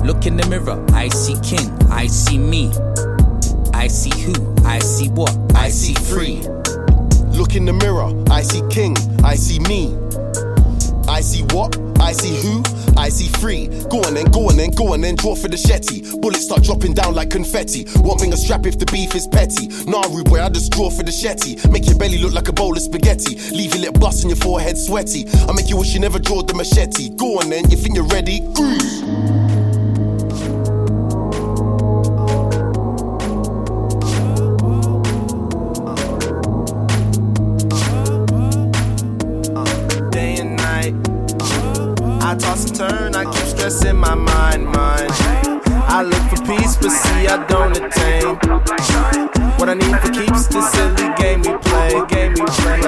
Look 0.05 0.25
in 0.25 0.37
the 0.37 0.47
mirror, 0.49 0.81
I 0.93 1.09
see 1.09 1.35
king, 1.41 1.69
I 1.91 2.07
see 2.07 2.37
me. 2.37 2.71
I 3.73 3.87
see 3.87 4.17
who, 4.21 4.33
I 4.63 4.79
see 4.79 5.09
what, 5.09 5.35
I 5.55 5.69
see 5.69 5.93
free. 5.93 6.43
Look 7.37 7.55
in 7.55 7.65
the 7.65 7.73
mirror, 7.73 8.13
I 8.31 8.41
see 8.43 8.61
king, 8.69 8.95
I 9.23 9.35
see 9.35 9.59
me. 9.59 9.97
I 11.17 11.21
see 11.21 11.41
what? 11.45 11.75
I 11.99 12.11
see 12.11 12.37
who? 12.43 12.61
I 12.95 13.09
see 13.09 13.27
free. 13.39 13.69
Go 13.89 14.03
on 14.03 14.13
then, 14.13 14.25
go 14.25 14.49
on 14.49 14.55
then, 14.55 14.69
go 14.69 14.93
on 14.93 15.01
then, 15.01 15.15
draw 15.15 15.33
for 15.33 15.47
the 15.47 15.55
shetty. 15.57 16.21
Bullets 16.21 16.45
start 16.45 16.61
dropping 16.61 16.93
down 16.93 17.15
like 17.15 17.31
confetti. 17.31 17.87
Won't 18.01 18.19
bring 18.19 18.33
a 18.33 18.37
strap 18.37 18.67
if 18.67 18.77
the 18.77 18.85
beef 18.85 19.15
is 19.15 19.25
petty. 19.25 19.67
Nah, 19.89 20.07
boy, 20.25 20.39
I 20.39 20.49
just 20.49 20.71
draw 20.73 20.91
for 20.91 21.01
the 21.01 21.09
shetty. 21.09 21.57
Make 21.71 21.87
your 21.87 21.97
belly 21.97 22.19
look 22.19 22.33
like 22.33 22.49
a 22.49 22.53
bowl 22.53 22.77
of 22.77 22.83
spaghetti. 22.83 23.33
Leave 23.49 23.73
your 23.73 23.89
lip 23.89 23.99
bust 23.99 24.21
and 24.21 24.29
your 24.29 24.37
forehead 24.37 24.77
sweaty. 24.77 25.25
I 25.49 25.53
make 25.53 25.69
you 25.69 25.77
wish 25.77 25.95
you 25.95 25.99
never 25.99 26.19
drawed 26.19 26.49
the 26.49 26.53
machete. 26.53 27.09
Go 27.15 27.39
on 27.39 27.49
then, 27.49 27.67
you 27.71 27.77
think 27.77 27.95
you're 27.95 28.05
ready? 28.05 28.41
Cruise. 28.53 29.46
I 43.67 43.69
keep 43.69 43.79
stressing 43.79 43.97
my 43.97 44.15
mind, 44.15 44.65
mind. 44.65 45.11
I 45.89 46.01
look 46.01 46.23
for 46.29 46.41
peace, 46.45 46.77
but 46.77 46.89
see, 46.89 47.27
I 47.27 47.45
don't 47.47 47.75
attain. 47.75 48.37
What 49.59 49.67
I 49.67 49.73
need 49.73 49.99
for 49.99 50.09
keeps 50.09 50.47
this 50.47 50.71
silly 50.71 51.13
game 51.17 51.41
we 51.41 51.57
play, 51.57 52.01
game 52.07 52.31
we 52.31 52.45
play. 52.45 52.79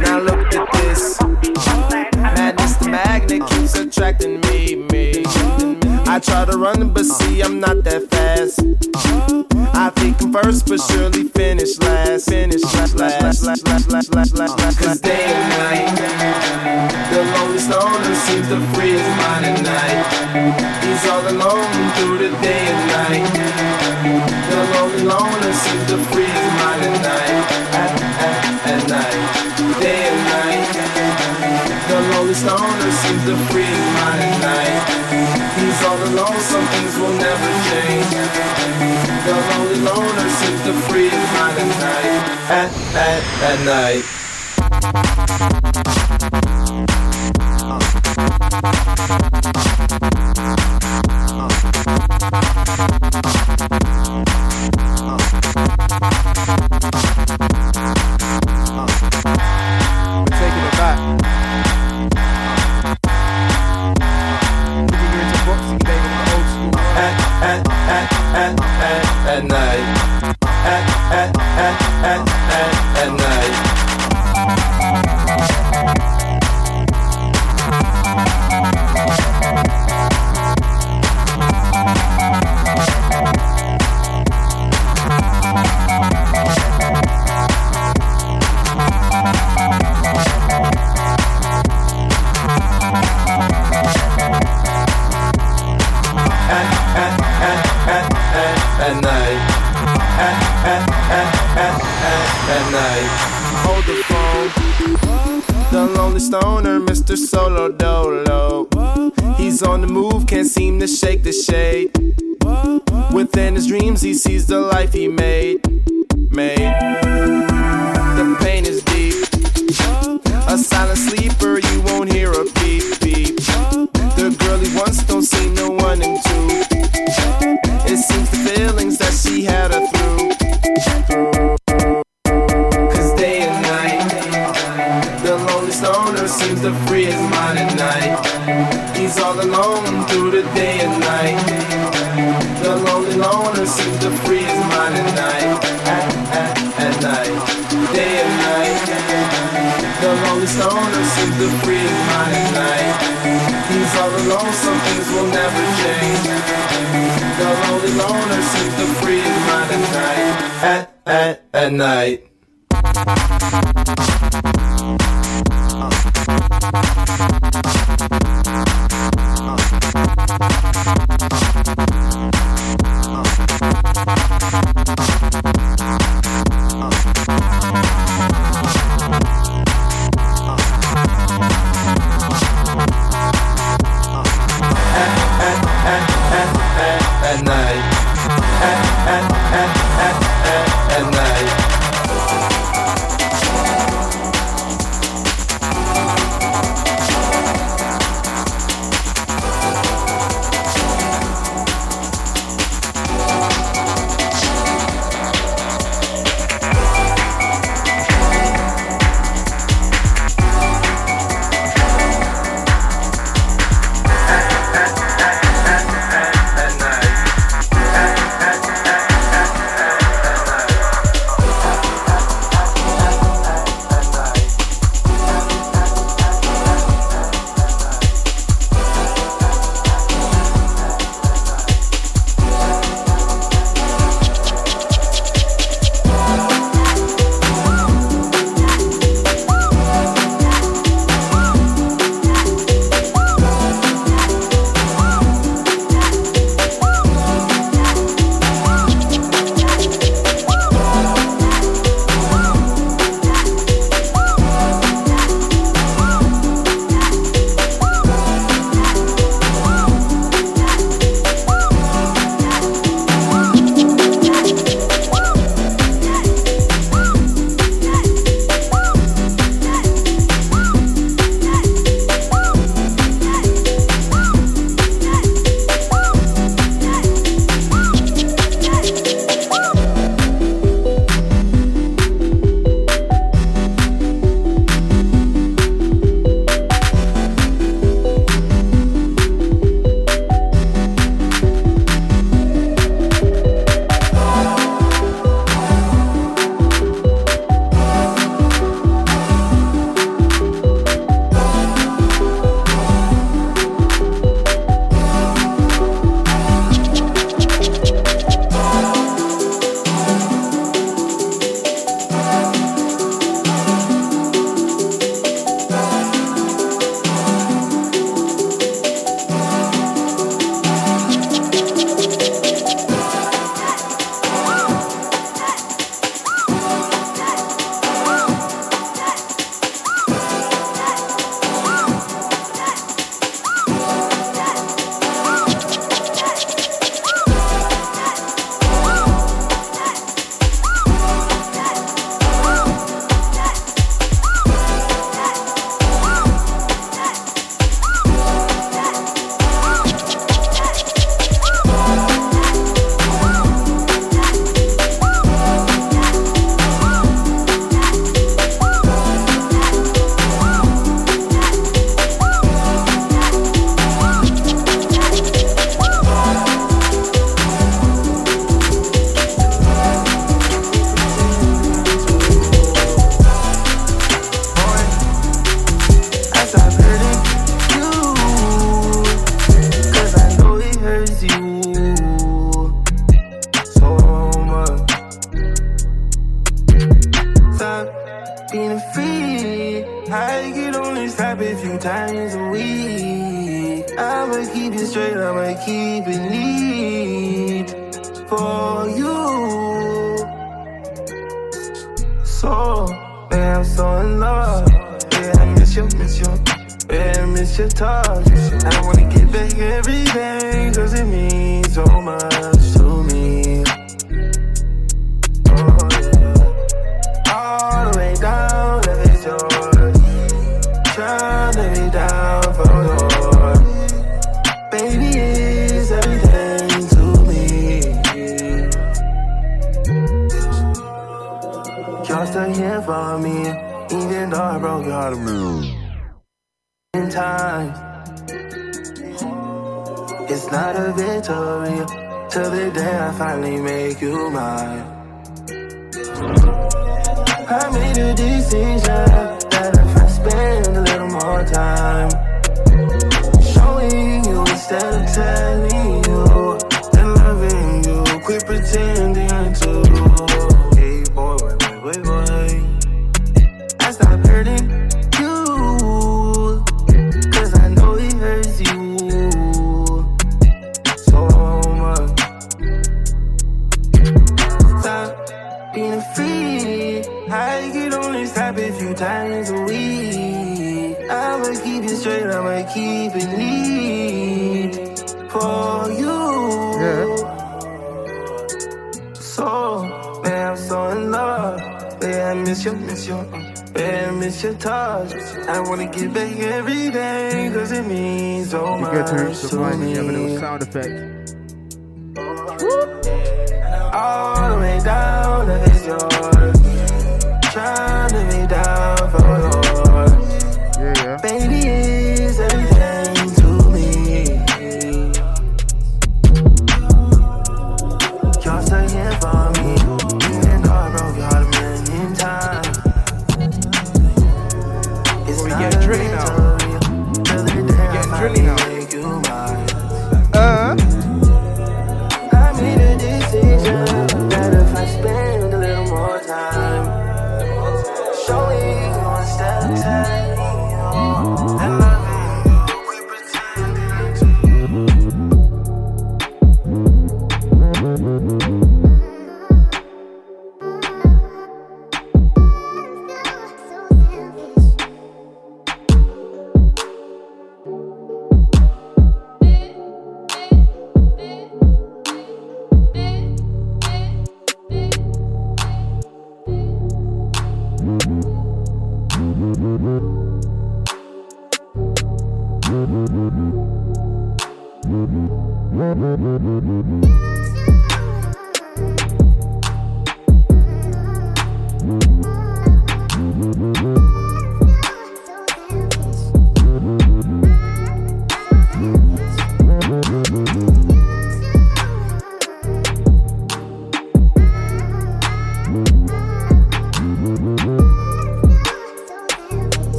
Now 0.00 0.18
look 0.18 0.52
at 0.52 0.75
Magnet 2.88 3.46
keeps 3.48 3.74
attracting 3.74 4.40
me, 4.42 4.76
me. 4.92 5.22
I 6.06 6.20
try 6.20 6.44
to 6.44 6.56
run, 6.56 6.90
but 6.90 7.04
see, 7.04 7.42
I'm 7.42 7.60
not 7.60 7.82
that 7.84 8.08
fast. 8.10 8.60
I 9.74 9.90
think 9.90 10.22
I'm 10.22 10.32
first, 10.32 10.66
but 10.66 10.80
surely 10.80 11.24
finish 11.24 11.78
last. 11.80 12.28
Finish 12.30 12.62
last, 12.62 12.94
last, 12.96 13.20
last, 13.22 13.42
last, 13.44 13.66
last, 13.66 13.90
last, 13.92 14.12
last, 14.14 14.58
last. 14.58 14.78
Cause 14.78 15.00
day 15.00 15.24
and 15.24 15.48
night, 15.58 15.96
the 17.10 17.22
lonely 17.34 17.58
stoner 17.58 18.14
seems 18.14 18.48
to 18.48 18.60
free 18.72 18.92
his 18.92 19.08
mind 19.20 19.44
at 19.44 19.58
night. 19.66 20.06
He's 20.84 21.04
all 21.10 21.26
alone 21.28 21.90
through 21.96 22.18
the 22.18 22.30
day 22.40 22.64
and 22.72 22.82
night. 22.96 23.26
The 24.48 24.60
lonely 24.78 25.02
loner 25.04 25.52
seems 25.52 25.86
to 25.90 25.98
free 26.10 26.24
his 26.24 26.50
mind 26.62 26.82
at 26.88 26.96
night. 27.02 27.44
At, 27.82 27.90
at, 28.22 28.44
at 28.72 28.88
night, 28.88 29.80
day 29.82 30.08
and 30.08 30.24
night. 30.30 30.45
The 32.26 32.34
stoner 32.34 32.90
seems 32.90 33.22
to 33.26 33.36
free 33.52 33.62
his 33.62 33.86
mind 34.02 34.20
at 34.20 34.40
night. 34.42 34.82
He's 35.60 35.80
all 35.86 35.94
alone, 35.94 36.40
some 36.40 36.66
things 36.74 36.98
will 36.98 37.14
never 37.14 37.50
change. 37.70 38.10
The 39.22 39.30
lonely 39.30 39.78
loner 39.86 40.28
seems 40.30 40.60
to 40.64 40.72
free 40.90 41.08
his 41.08 41.32
mind 41.34 41.58
at 41.58 41.70
night. 41.78 42.26
At, 42.50 42.70
at, 42.96 43.22
at 43.44 43.58
night. 43.64 44.04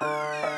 Música 0.00 0.57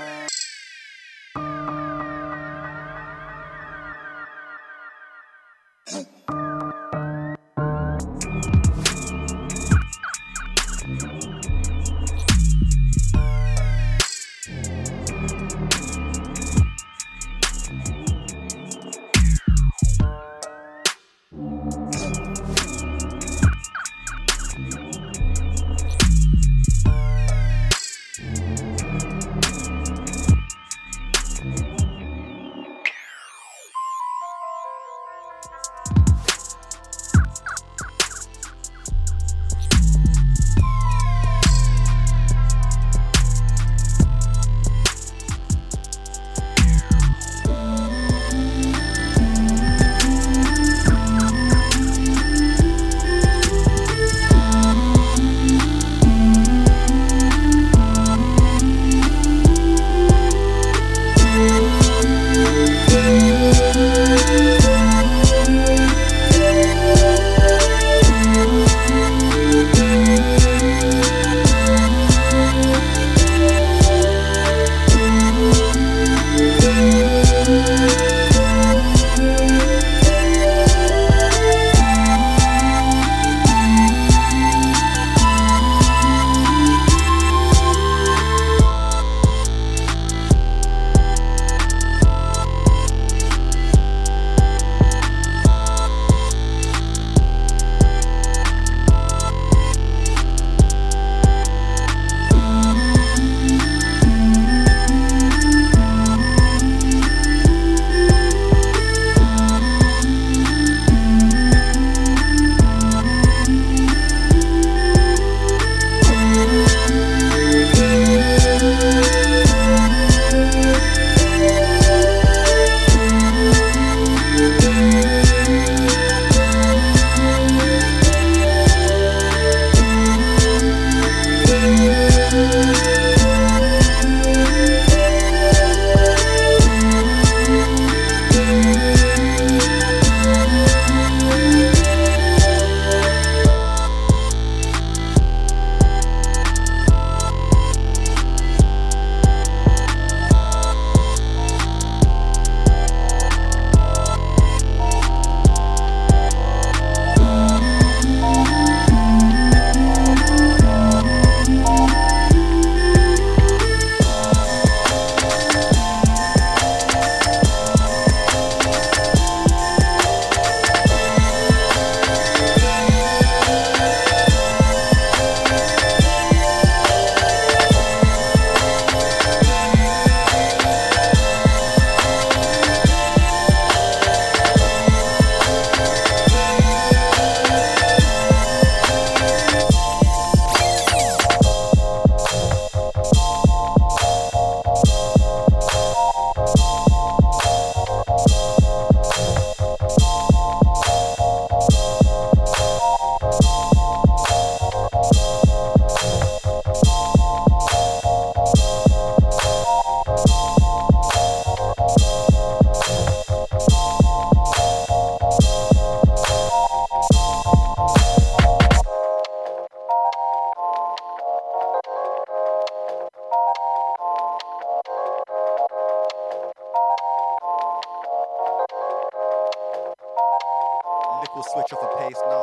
switch 231.52 231.72
off 231.72 231.80
the 231.80 231.88
pace 231.98 232.20
now. 232.28 232.42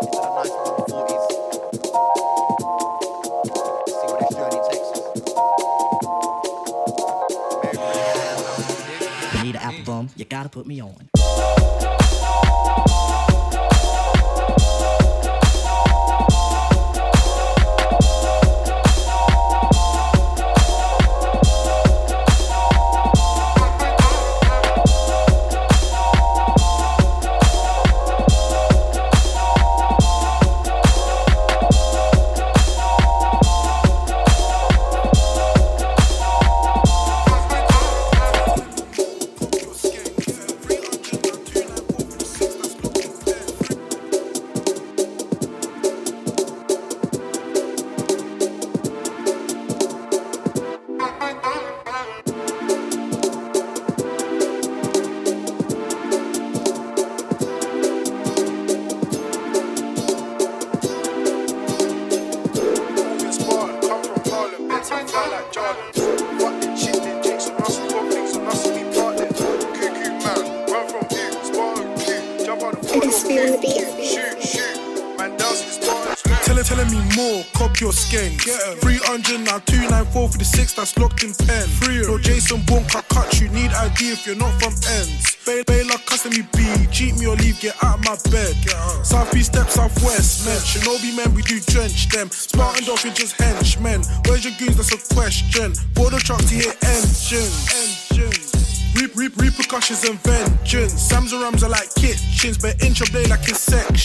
Instead 0.00 0.24
of 0.24 0.32
nice 0.34 0.50
140s. 0.50 1.24
See 3.86 4.06
where 4.08 4.20
this 4.20 4.32
journey 4.34 4.60
takes 4.70 4.88
us. 4.90 4.98
You 9.34 9.40
need 9.44 9.54
an 9.54 9.62
apple 9.62 9.84
bum, 9.84 10.04
you 10.16 10.24
gotta 10.24 10.48
put 10.48 10.66
me 10.66 10.80
on. 10.82 11.10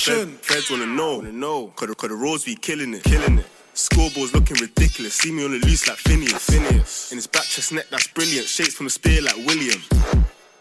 Section. 0.08 0.38
Feds 0.38 0.72
wanna 0.72 0.86
know, 0.86 1.18
wanna 1.18 1.32
know. 1.32 1.68
Cause 1.76 1.90
the, 1.90 1.96
cause 1.96 2.10
the 2.10 2.16
roads 2.16 2.46
be 2.46 2.56
killing 2.56 2.94
it, 2.94 3.04
killing 3.04 3.40
it. 3.40 3.46
Scoreboard's 3.74 4.34
looking 4.34 4.58
ridiculous. 4.58 5.14
See 5.14 5.32
me 5.32 5.46
on 5.46 5.52
the 5.52 5.60
loose 5.60 5.88
like 5.88 5.98
Phineas. 5.98 6.50
Phineas. 6.50 7.12
In 7.12 7.18
his 7.18 7.28
back 7.28 7.44
chest 7.44 7.74
neck, 7.74 7.86
that's 7.92 8.08
brilliant. 8.08 8.48
Shapes 8.48 8.74
from 8.74 8.88
the 8.88 8.90
spear 8.90 9.22
like 9.22 9.36
William. 9.46 9.80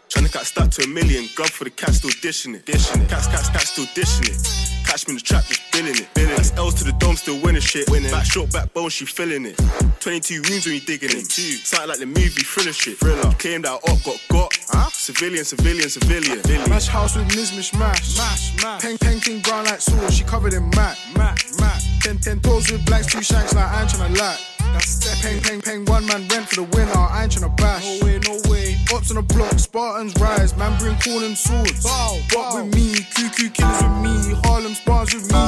Tryna 0.09 0.33
cat 0.33 0.45
stuck 0.45 0.71
to 0.73 0.85
a 0.85 0.89
million. 0.89 1.27
Grub 1.35 1.49
for 1.49 1.65
the 1.65 1.71
cat, 1.71 1.95
still 1.95 2.11
dishing 2.21 2.55
it. 2.55 2.67
Dishing 2.67 3.03
it. 3.03 3.09
Cats, 3.09 3.27
cats, 3.27 3.49
cats, 3.49 3.71
still 3.71 3.87
dishing 3.95 4.27
it. 4.27 4.87
Catch 4.87 5.09
me 5.09 5.13
in 5.13 5.17
the 5.17 5.23
trap, 5.23 5.45
just 5.45 5.63
billing 5.73 5.97
it. 5.97 6.09
Billing 6.15 6.37
That's 6.37 6.53
L's 6.57 6.75
to 6.75 6.85
the 6.85 6.93
dome, 6.93 7.17
still 7.17 7.41
winning 7.41 7.63
shit. 7.63 7.89
Winning. 7.91 8.11
Back 8.11 8.27
short, 8.27 8.53
backbone, 8.53 8.91
she 8.91 9.07
feeling 9.07 9.47
it. 9.47 9.59
22 10.01 10.43
wounds 10.49 10.67
when 10.67 10.75
you 10.77 10.81
digging 10.81 11.11
it. 11.11 11.25
Something 11.27 11.89
like 11.89 11.99
the 11.99 12.07
movie 12.07 12.45
thriller 12.45 12.73
shit. 12.73 12.99
Thriller. 12.99 13.33
Claim 13.39 13.63
that 13.63 13.73
up, 13.73 14.03
got 14.05 14.21
got. 14.29 14.56
Huh? 14.77 14.91
Civilian, 14.93 15.45
civilian, 15.45 15.89
civilian. 15.89 16.69
Mash 16.69 16.87
house 16.87 17.17
with 17.17 17.35
Miz 17.35 17.57
Mish 17.57 17.73
Mash. 17.73 18.19
Mash, 18.19 18.63
mash. 18.63 18.83
Peng 18.83 18.99
Peng 18.99 19.21
King 19.21 19.41
brown 19.41 19.65
like 19.65 19.81
sauce, 19.81 20.13
she 20.13 20.23
covered 20.23 20.53
in 20.53 20.69
mat. 20.77 20.99
Mat, 21.17 21.43
mat. 21.59 21.81
Ten 22.03 22.19
ten 22.19 22.41
toes 22.41 22.71
with 22.71 22.85
blacks, 22.85 23.07
two 23.07 23.23
shanks 23.23 23.55
like 23.55 23.65
I 23.65 23.81
ain't 23.81 23.91
tryna 23.91 24.19
lie. 24.19 24.37
That's 24.75 24.99
that 25.01 25.17
peng 25.23 25.41
peng 25.41 25.61
peng 25.63 25.85
one 25.87 26.05
man 26.07 26.29
rent 26.29 26.49
for 26.49 26.57
the 26.57 26.65
winner. 26.77 26.93
I 26.93 27.23
ain't 27.25 27.33
tryna 27.33 27.57
bash. 27.57 27.85
No 27.85 28.05
way, 28.05 28.21
no 28.29 28.37
way. 28.51 28.77
Ops 28.93 29.11
on 29.11 29.17
the 29.17 29.23
block, 29.23 29.59
Spartans 29.59 30.13
rise, 30.21 30.55
man 30.59 30.77
bring 30.79 30.97
corn 31.01 31.25
and 31.25 31.39
swords. 31.39 31.83
Bow, 31.83 32.21
bow. 32.35 32.61
with 32.61 32.75
me, 32.77 32.93
QQ 33.17 33.55
killers 33.57 33.81
with 33.81 33.97
me, 34.05 34.37
Harlem 34.45 34.75
spars 34.75 35.15
with 35.15 35.25
me. 35.33 35.41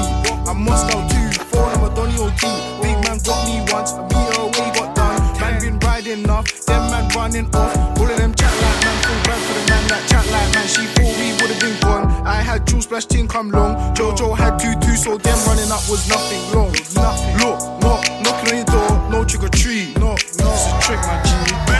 I'm 0.48 0.64
Moscow 0.64 1.04
too, 1.12 1.28
I'm 1.52 1.84
a 1.84 1.94
Donny 1.94 2.16
OT. 2.16 2.48
Big 2.80 2.96
man 3.04 3.20
got 3.28 3.44
me 3.44 3.60
once, 3.68 3.92
a 3.92 4.02
meter 4.08 4.40
away 4.40 4.72
got 4.72 4.96
done. 4.96 5.20
Man 5.40 5.60
been 5.60 5.78
riding 5.80 6.30
off, 6.30 6.48
them 6.64 6.90
man 6.90 7.08
running 7.12 7.54
off. 7.54 7.76
All 8.00 8.08
of 8.08 8.16
them 8.16 8.32
that 9.88 10.02
chat 10.08 10.24
like 10.30 10.52
man. 10.54 10.68
She 10.68 10.84
thought 10.94 11.14
we 11.18 11.32
would've 11.40 11.60
been 11.60 11.78
gone. 11.80 12.06
I 12.26 12.42
had 12.42 12.66
Jules 12.66 12.84
Splash 12.84 13.06
team 13.06 13.26
come 13.26 13.50
long. 13.50 13.76
Jojo 13.94 14.36
had 14.36 14.58
two 14.58 14.74
two, 14.80 14.96
so 14.96 15.18
them 15.18 15.38
running 15.46 15.70
up 15.72 15.82
was 15.88 16.08
nothing 16.08 16.42
long. 16.54 16.72
Nothing. 16.94 17.34
Look, 17.42 17.58
knock, 17.82 18.04
knocking 18.22 18.48
on 18.50 18.56
your 18.56 18.64
door, 18.64 19.10
no 19.10 19.24
trick 19.24 19.42
or 19.42 19.48
treat. 19.48 19.98
No, 19.98 20.08
no, 20.08 20.14
it's 20.14 20.66
a 20.66 20.80
trick, 20.80 21.00
my 21.00 21.22
G. 21.24 21.77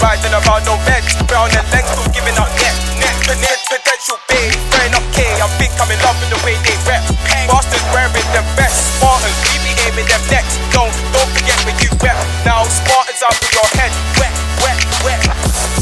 riding 0.00 0.32
around 0.32 0.64
on 0.66 0.80
beds. 0.88 1.14
Brown 1.28 1.52
and 1.52 1.68
length, 1.70 1.92
still 1.92 2.08
giving 2.10 2.36
out 2.40 2.50
net. 2.56 2.74
Net, 2.96 3.16
net, 3.36 3.58
potential 3.68 4.18
babe. 4.26 4.56
Throwing 4.72 4.96
up 4.96 5.04
K, 5.12 5.28
I 5.38 5.46
think 5.60 5.72
I'm 5.76 5.88
in 5.92 6.00
love 6.02 6.16
with 6.18 6.32
the 6.32 6.40
way 6.42 6.56
they 6.64 6.76
rap. 6.88 7.04
Bastards 7.46 7.84
wearing 7.92 8.28
them 8.32 8.46
best. 8.56 8.96
Spartans, 8.96 9.36
we 9.46 9.60
be 9.62 9.72
aiming 9.86 10.08
them 10.08 10.22
next. 10.32 10.56
Don't, 10.72 10.90
don't 11.12 11.30
forget 11.36 11.56
where 11.68 11.76
you 11.78 11.92
rep. 12.00 12.16
Now, 12.42 12.64
Spartans 12.66 13.20
out 13.22 13.36
with 13.36 13.52
your 13.52 13.68
head. 13.76 13.92
Wet, 14.16 14.34
wet, 14.64 14.80
wet. 15.04 15.22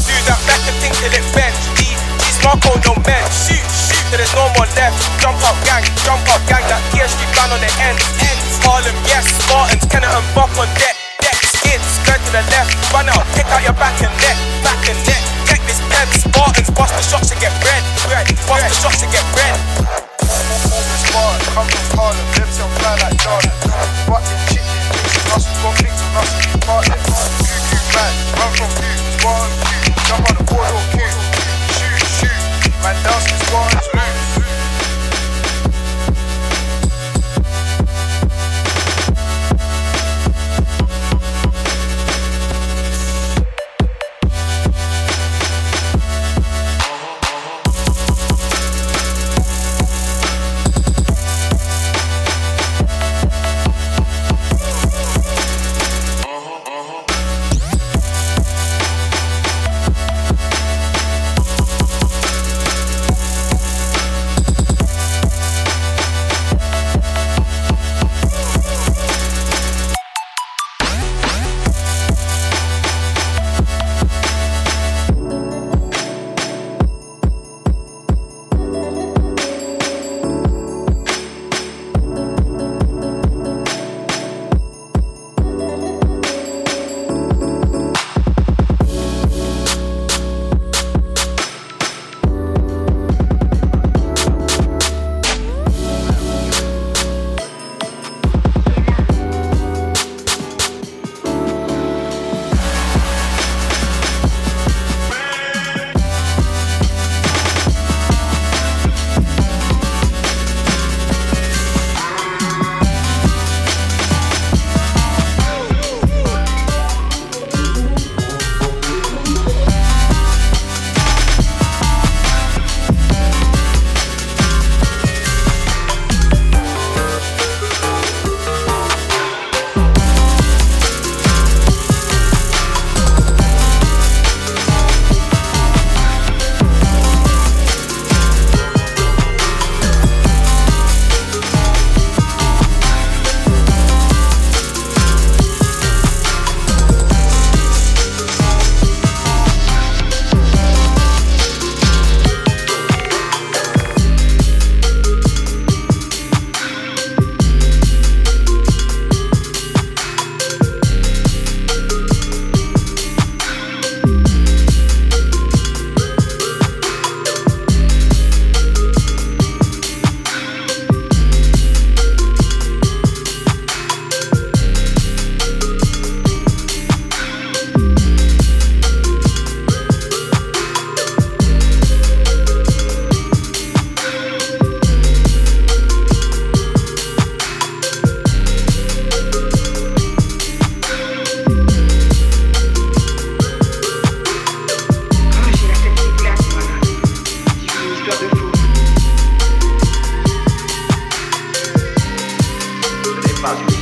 Do 0.03 0.15
that 0.27 0.39
back 0.45 0.61
and 0.67 0.77
think 0.83 0.93
till 0.99 1.15
it 1.15 1.25
bends. 1.31 1.59
G, 1.79 1.95
G's 1.95 2.37
Marco, 2.43 2.75
no 2.85 2.93
men. 3.07 3.23
Shoot, 3.31 3.63
shoot, 3.63 4.03
till 4.11 4.19
there's 4.19 4.35
no 4.35 4.45
more 4.59 4.69
left. 4.75 4.99
Jump 5.23 5.39
up, 5.47 5.57
gang, 5.63 5.83
jump 6.03 6.23
up, 6.29 6.43
gang. 6.45 6.63
That 6.67 6.83
gear 6.91 7.07
street 7.07 7.33
on 7.39 7.55
the 7.57 7.71
end. 7.81 8.28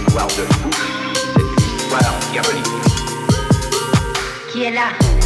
histoire 0.07 0.27
de 0.27 0.33
fou, 0.33 0.69
c'est 1.33 1.41
une 1.41 1.77
histoire 1.77 2.19
diabolique. 2.31 2.65
Qui 4.51 4.63
est 4.63 4.71
là? 4.71 5.16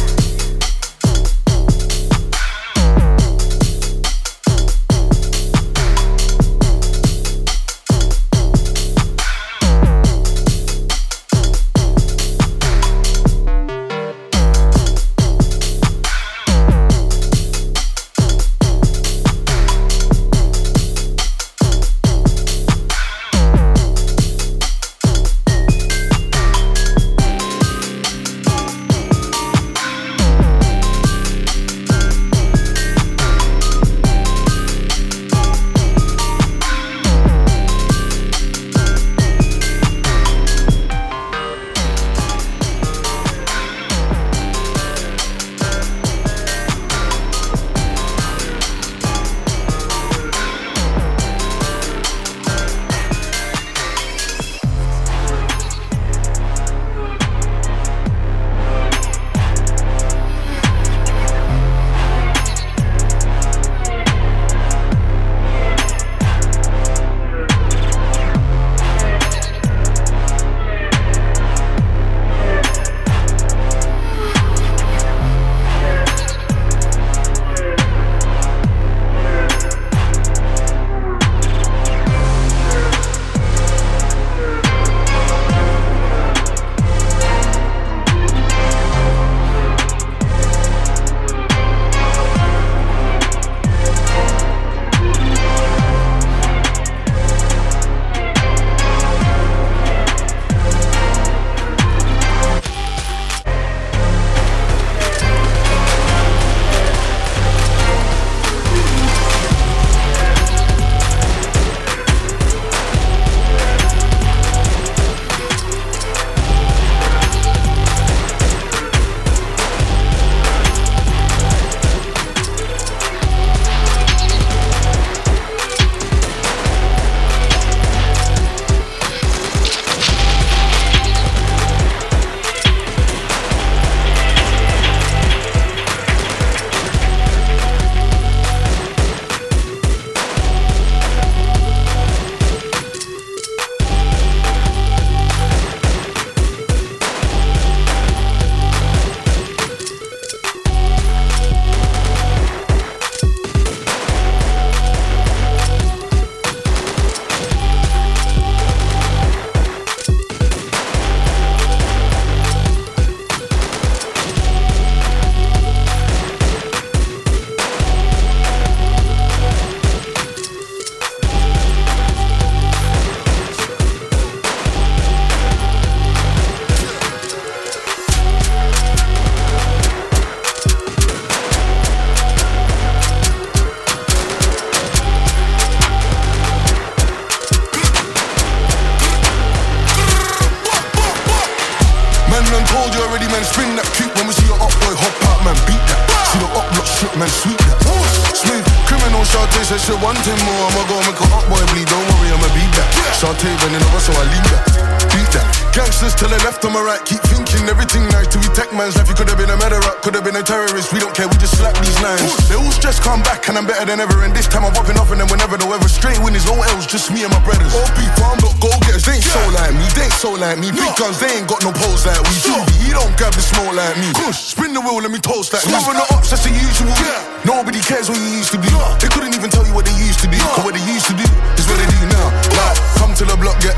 Like 220.22 220.38
so 220.38 220.38
like 220.38 220.58
me. 220.58 220.70
Big 220.70 220.94
guns, 220.94 221.18
they 221.18 221.38
ain't 221.38 221.48
got 221.48 221.62
no 221.66 221.72
pose 221.72 222.06
like 222.06 222.20
we. 222.22 222.34
Sure. 222.38 222.62
He 222.78 222.94
don't 222.94 223.10
grab 223.18 223.34
the 223.34 223.42
smoke 223.42 223.74
like 223.74 223.96
me. 223.98 224.06
Push, 224.14 224.54
spin 224.54 224.74
the 224.74 224.80
wheel, 224.80 225.02
let 225.02 225.10
me 225.10 225.18
toast 225.18 225.50
that. 225.50 225.66
Smoking 225.66 225.98
the 225.98 226.06
ups, 226.14 226.30
that's 226.30 226.46
the 226.46 226.52
usual. 226.54 226.94
Yeah. 227.02 227.42
Nobody 227.42 227.82
cares 227.82 228.06
what 228.06 228.18
you 228.18 228.38
used 228.38 228.54
to 228.54 228.58
be. 228.62 228.70
They 229.02 229.10
couldn't 229.10 229.34
even 229.34 229.50
tell 229.50 229.66
you 229.66 229.74
what 229.74 229.84
they 229.84 229.96
used 229.98 230.22
to 230.22 230.28
do. 230.30 230.38
Cause 230.38 230.62
what 230.62 230.74
they 230.78 230.84
used 230.86 231.10
to 231.10 231.16
do 231.18 231.26
is 231.58 231.66
what 231.66 231.78
they 231.78 231.88
do 231.90 232.00
now. 232.06 232.26
Like, 232.54 232.78
come 233.02 233.12
to 233.18 233.24
the 233.26 233.34
block, 233.34 233.58
get 233.58 233.74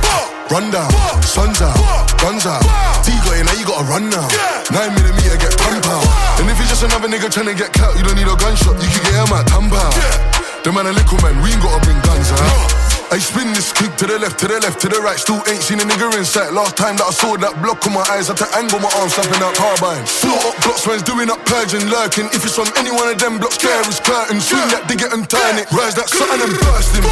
run 0.53 0.69
down. 0.69 0.93
Sun's 1.25 1.65
out, 1.65 1.79
guns 2.21 2.45
out. 2.45 2.61
T 3.01 3.16
got 3.25 3.41
it, 3.41 3.49
now 3.49 3.57
you 3.57 3.65
gotta 3.65 3.89
run 3.89 4.12
now. 4.12 4.29
Nine 4.69 4.93
millimeter, 4.93 5.41
get 5.41 5.57
pump 5.57 5.87
out. 5.89 6.05
And 6.41 6.51
if 6.53 6.61
you're 6.61 6.69
just 6.69 6.85
another 6.85 7.09
nigga 7.09 7.33
trying 7.33 7.49
to 7.49 7.57
get 7.57 7.73
cut, 7.73 7.97
you 7.97 8.05
don't 8.05 8.16
need 8.21 8.29
a 8.29 8.37
gunshot. 8.37 8.77
You 8.77 8.91
can 8.93 9.03
get 9.09 9.16
him 9.16 9.33
at 9.33 9.49
ten 9.49 9.73
pound. 9.73 9.97
The 10.61 10.73
man 10.73 10.89
a 10.89 10.93
little 10.93 11.21
man, 11.25 11.41
we 11.41 11.53
ain't 11.53 11.62
gotta 11.65 11.81
bring 11.85 12.01
guns 12.05 12.29
out. 12.37 12.94
I 13.15 13.23
spin 13.23 13.55
this 13.55 13.70
kick 13.70 13.95
to 14.03 14.11
the 14.11 14.19
left, 14.19 14.43
to 14.43 14.51
the 14.51 14.59
left, 14.59 14.82
to 14.82 14.91
the 14.91 14.99
right. 14.99 15.15
Still 15.15 15.39
ain't 15.47 15.62
seen 15.62 15.78
a 15.78 15.86
nigga 15.86 16.11
in 16.19 16.27
sight. 16.27 16.51
Last 16.51 16.74
time 16.74 16.99
that 16.99 17.07
I 17.07 17.15
saw 17.15 17.39
that 17.39 17.55
block 17.62 17.86
on 17.86 17.95
my 17.95 18.03
eyes, 18.11 18.27
had 18.27 18.43
to 18.43 18.49
angle 18.59 18.82
my 18.82 18.91
arms, 18.99 19.15
slapping 19.15 19.39
out 19.39 19.55
carbine. 19.55 20.03
Float 20.03 20.43
up 20.43 20.59
blocks, 20.66 20.82
man's 20.82 21.07
doing 21.07 21.31
up 21.31 21.39
purging, 21.47 21.86
lurking. 21.86 22.27
If 22.35 22.43
it's 22.43 22.59
on 22.59 22.66
any 22.74 22.91
one 22.91 23.07
of 23.07 23.15
them 23.23 23.39
blocks, 23.39 23.62
there 23.62 23.86
is 23.86 24.03
curtain. 24.03 24.43
Swing 24.43 24.66
that, 24.74 24.91
dig 24.91 24.99
it 24.99 25.15
and 25.15 25.23
turn 25.31 25.62
it. 25.62 25.70
Rise 25.70 25.95
that 25.95 26.11
something 26.11 26.43
and 26.43 26.59
burst 26.59 26.91
him. 26.91 27.07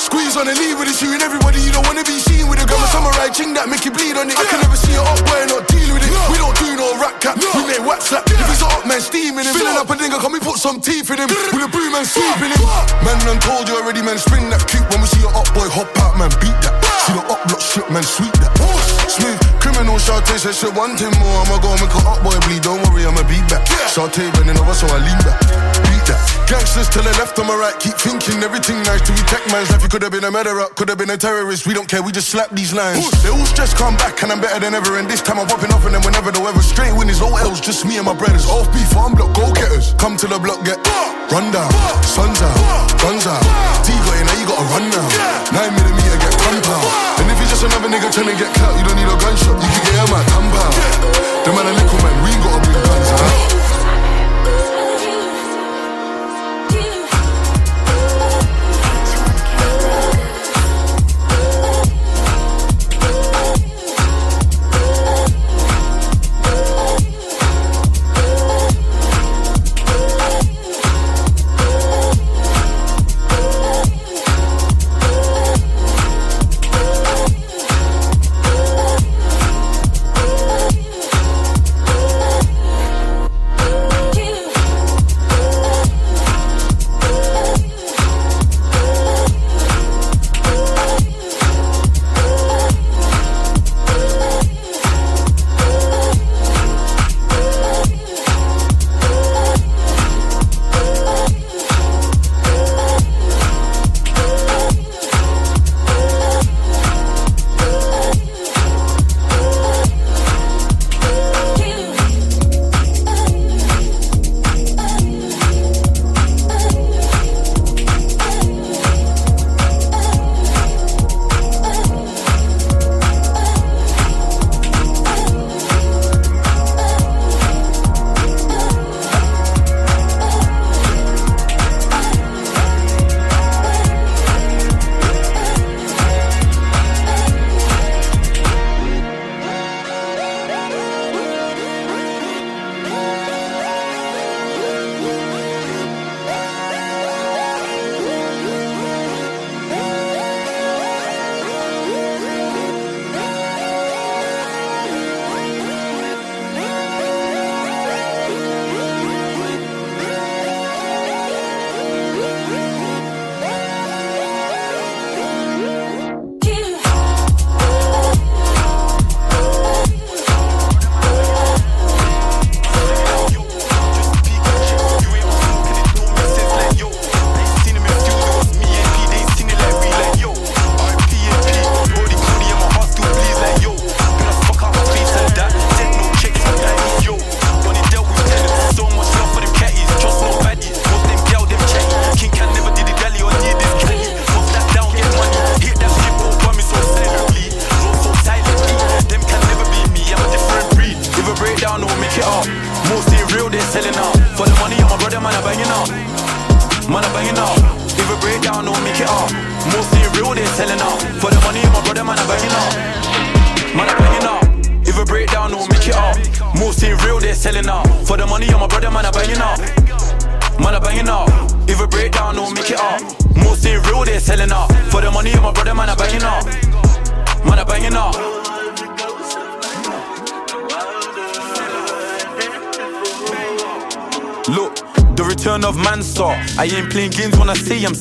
Squeeze 0.00 0.40
on 0.40 0.48
the 0.48 0.56
lead 0.56 0.80
with 0.80 0.88
it, 0.88 0.96
shooting 0.96 1.20
everybody. 1.20 1.60
You 1.60 1.68
don't 1.68 1.84
wanna 1.84 2.04
be 2.08 2.16
seen 2.16 2.48
with 2.48 2.56
a 2.56 2.64
gun. 2.64 2.80
A 2.80 2.88
samurai 2.88 3.28
ching 3.28 3.52
that 3.60 3.68
make 3.68 3.84
you 3.84 3.92
bleed 3.92 4.16
on 4.16 4.32
it. 4.32 4.40
I 4.40 4.44
can 4.48 4.64
never 4.64 4.80
see 4.80 4.96
it 4.96 5.04
up 5.04 5.20
boy, 5.20 5.52
not 5.52 5.68
deal 5.68 5.92
with 5.92 6.00
it. 6.00 6.12
We 6.32 6.40
don't 6.40 6.56
do 6.56 6.80
no 6.80 6.96
rap 6.96 7.20
cap, 7.20 7.36
we 7.36 7.60
make 7.68 7.84
WhatsApp. 7.84 8.24
If 8.24 8.40
it's 8.40 8.64
a 8.64 8.72
up 8.72 8.88
man 8.88 9.04
steaming 9.04 9.44
him, 9.44 9.52
filling 9.52 9.76
up 9.76 9.92
a 9.92 9.96
nigga, 10.00 10.16
can 10.16 10.32
we 10.32 10.40
put 10.40 10.56
some 10.56 10.80
teeth 10.80 11.12
in 11.12 11.20
him? 11.20 11.28
With 11.52 11.60
a 11.60 11.68
broom 11.68 11.92
and 11.92 12.08
sweeping 12.08 12.56
him. 12.56 12.64
Man, 13.04 13.20
done 13.28 13.40
told 13.44 13.68
you 13.68 13.76
already, 13.76 14.00
man. 14.00 14.16
Spin 14.16 14.48
that 14.48 14.64
kick 14.64 14.84
when 14.88 15.04
we 15.04 15.08
see 15.12 15.25
up 15.34 15.48
boy 15.54 15.68
hop 15.68 15.88
out, 16.02 16.18
man. 16.18 16.30
Beat 16.40 16.56
that. 16.62 16.74
See 17.06 17.12
the 17.14 17.22
up 17.32 17.40
block 17.48 17.60
shit, 17.60 17.90
man. 17.90 18.02
Sweet 18.02 18.32
that. 18.34 18.52
Smooth 19.08 19.45
criminal 19.66 19.98
Shawty 19.98 20.38
said 20.38 20.54
she 20.54 20.70
wanting 20.78 21.10
more. 21.18 21.42
I'ma 21.42 21.58
go 21.58 21.74
make 21.82 21.90
her 21.90 22.06
up 22.06 22.22
boy 22.22 22.38
bleed. 22.46 22.62
Don't 22.62 22.78
worry, 22.86 23.02
I'ma 23.02 23.26
beat 23.26 23.42
back. 23.50 23.66
Shawty 23.90 24.30
bending 24.38 24.54
over, 24.62 24.74
so 24.74 24.86
I 24.86 25.02
lean 25.02 25.18
back. 25.26 25.42
Beat 25.82 26.06
that. 26.06 26.22
Gangsters 26.46 26.86
to 26.94 27.02
the 27.02 27.10
left, 27.18 27.34
on 27.42 27.50
my 27.50 27.58
right. 27.58 27.74
Keep 27.82 27.98
thinking 27.98 28.38
everything 28.46 28.78
nice. 28.86 29.02
To 29.02 29.12
tech 29.26 29.42
man's 29.50 29.66
life, 29.74 29.82
you 29.82 29.90
could 29.90 30.02
have 30.06 30.14
been 30.14 30.22
a 30.22 30.30
murderer, 30.30 30.70
could 30.78 30.88
have 30.88 30.98
been 30.98 31.10
a 31.10 31.18
terrorist. 31.18 31.66
We 31.66 31.74
don't 31.74 31.90
care, 31.90 32.02
we 32.02 32.12
just 32.12 32.30
slap 32.30 32.50
these 32.54 32.70
lines. 32.70 33.10
They 33.22 33.30
all 33.30 33.46
stress 33.46 33.74
come 33.74 33.98
back, 33.98 34.22
and 34.22 34.30
I'm 34.30 34.40
better 34.40 34.60
than 34.62 34.74
ever. 34.74 34.98
And 34.98 35.10
this 35.10 35.20
time 35.20 35.42
I'm 35.42 35.50
popping 35.50 35.72
off, 35.74 35.84
and 35.84 35.94
then 35.94 36.02
whenever 36.06 36.30
the 36.30 36.40
weather 36.40 36.62
straight 36.62 36.94
win 36.94 37.10
is 37.10 37.20
all 37.20 37.34
else. 37.34 37.58
Just 37.58 37.82
me 37.84 37.98
and 37.98 38.06
my 38.06 38.14
brothers. 38.14 38.46
Off 38.46 38.70
beef, 38.70 38.86
farm 38.94 39.18
block, 39.18 39.34
go 39.34 39.50
getters. 39.50 39.94
Come 39.98 40.16
to 40.22 40.26
the 40.30 40.38
block, 40.38 40.62
get 40.62 40.78
run 41.34 41.50
down. 41.50 41.72
Sun's 42.06 42.38
out, 42.38 42.54
guns 43.02 43.26
out. 43.26 43.42
T 43.82 43.90
got 43.90 44.14
now 44.22 44.36
you 44.38 44.46
gotta 44.46 44.66
run 44.70 44.86
now. 44.94 45.06
Nine 45.50 45.74
millimeter, 45.74 46.18
get 46.22 46.34
gunpowder. 46.38 47.05
If 47.36 47.42
you're 47.42 47.50
just 47.50 47.64
another 47.64 47.90
nigga 47.90 48.10
trying 48.10 48.32
to 48.32 48.34
get 48.34 48.54
clout, 48.54 48.78
you 48.78 48.82
don't 48.82 48.96
need 48.96 49.04
a 49.04 49.16
gunshot. 49.20 49.60
You 49.60 49.68
can 49.68 49.82
get 49.84 50.08
him 50.08 50.14
out, 50.16 50.24
gunpowder. 50.24 51.44
The 51.44 51.52
man 51.52 51.66
a 51.66 51.72
little 51.76 52.00
man, 52.00 52.24
we 52.24 52.30
ain't 52.32 52.42
gotta 52.42 52.64
bring 52.64 52.82
guns 52.82 53.10
out. 53.12 53.55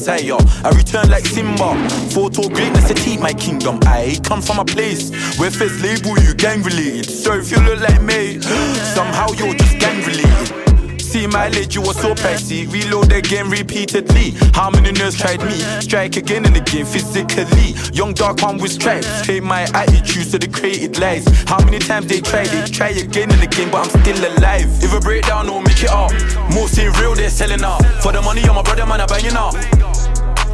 When 0.07 0.32
I 0.32 0.40
I'm 0.64 0.76
return 0.77 1.10
like 1.10 1.26
Simba. 1.26 1.76
Photo 2.11 2.48
greatness 2.49 2.88
to 2.88 2.94
keep 2.94 3.19
my 3.19 3.34
kingdom. 3.34 3.80
I 3.86 4.18
come 4.23 4.41
from 4.41 4.60
a 4.60 4.65
place 4.65 5.10
where 5.40 5.49
first 5.49 5.82
label 5.82 6.18
you 6.22 6.34
gang 6.36 6.61
related. 6.64 7.10
So 7.10 7.34
if 7.34 7.52
you 7.52 7.57
look 7.61 7.80
like 7.80 8.02
me, 8.02 8.40
somehow 8.95 9.32
you're 9.34 9.53
just 9.56 9.80
gang 9.80 10.03
related. 10.06 10.65
See 10.99 11.27
my 11.27 11.48
lid, 11.49 11.73
you 11.73 11.82
were 11.82 11.94
so 11.94 12.14
pricey. 12.14 12.72
Reload 12.72 13.11
again 13.14 13.49
repeatedly. 13.49 14.32
How 14.53 14.69
many 14.69 14.91
nerds 14.91 15.18
tried 15.18 15.40
me? 15.41 15.57
Strike 15.82 16.18
again 16.18 16.45
and 16.45 16.56
again 16.56 16.86
physically. 16.86 17.73
Young 17.94 18.14
dark 18.14 18.41
one 18.41 18.57
with 18.57 18.73
stripes. 18.73 19.26
Hate 19.26 19.44
my 19.44 19.64
attitude, 19.73 20.27
so 20.27 20.38
they 20.38 20.48
created 20.48 20.99
lies. 20.99 21.26
How 21.48 21.64
many 21.64 21.80
times 21.80 22.07
they 22.07 22.19
tried? 22.19 22.48
They 22.48 22.69
try 22.69 22.90
again 22.90 23.32
and 23.32 23.41
again, 23.41 23.72
but 23.72 23.86
I'm 23.86 24.02
still 24.02 24.38
alive. 24.38 24.68
If 24.84 24.94
a 24.94 24.99
breakdown, 24.99 25.48
don't 25.48 25.64
make 25.64 25.82
it 25.82 25.90
up. 25.90 26.11
Mostly 26.53 26.90
real, 26.99 27.15
they're 27.15 27.30
selling 27.30 27.64
out. 27.64 27.84
For 28.03 28.11
the 28.11 28.22
money, 28.22 28.41
I'm 28.44 28.57
a 28.57 28.64
brother, 28.64 28.86
man, 28.86 29.02
I 29.02 29.06
banging 29.06 29.38
out. 29.38 29.56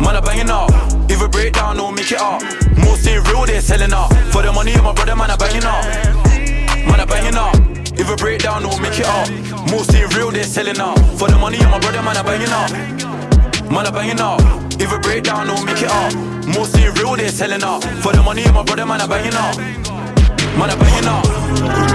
Man, 0.01 0.15
I 0.15 0.21
banging 0.21 0.49
out. 0.49 0.69
If 1.09 1.21
breakdown, 1.31 1.77
don't 1.77 1.95
make 1.95 2.11
it 2.11 2.19
up. 2.19 2.41
Mostly 2.77 3.19
real, 3.29 3.45
they're 3.45 3.61
selling 3.61 3.93
out. 3.93 4.09
For 4.33 4.41
the 4.41 4.51
money, 4.51 4.73
a 4.73 4.81
brother, 4.81 5.15
man, 5.15 5.29
I 5.29 5.35
banging 5.35 5.63
out. 5.63 5.85
Man, 6.89 6.99
I 6.99 7.05
banging 7.05 7.35
out. 7.35 7.55
If 7.93 8.17
breakdown, 8.17 8.63
don't 8.63 8.81
make 8.81 8.97
it 8.97 9.05
up. 9.05 9.29
Mostly 9.69 10.03
real, 10.17 10.31
they're 10.31 10.43
selling 10.43 10.79
out. 10.79 10.97
For 11.19 11.27
the 11.27 11.37
money, 11.37 11.57
a 11.57 11.79
brother, 11.79 12.01
man, 12.01 12.17
I 12.17 12.23
banging 12.23 12.49
out. 12.49 12.71
Man, 13.71 13.85
I 13.85 13.91
banging 13.91 14.19
out. 14.19 14.41
If 14.81 14.89
breakdown, 15.03 15.47
don't 15.47 15.65
make 15.65 15.81
it 15.81 15.91
up. 15.91 16.13
Mostly 16.47 16.89
real, 16.97 17.15
they're 17.15 17.29
selling 17.29 17.63
out. 17.63 17.83
For 18.01 18.11
the 18.11 18.23
money, 18.23 18.43
a 18.43 18.63
brother, 18.63 18.85
man, 18.85 19.01
I 19.01 19.07
banging 19.07 19.35
out. 19.35 19.57
Man, 20.57 20.69
I 20.69 20.75
banging 20.75 21.07
out. 21.07 21.90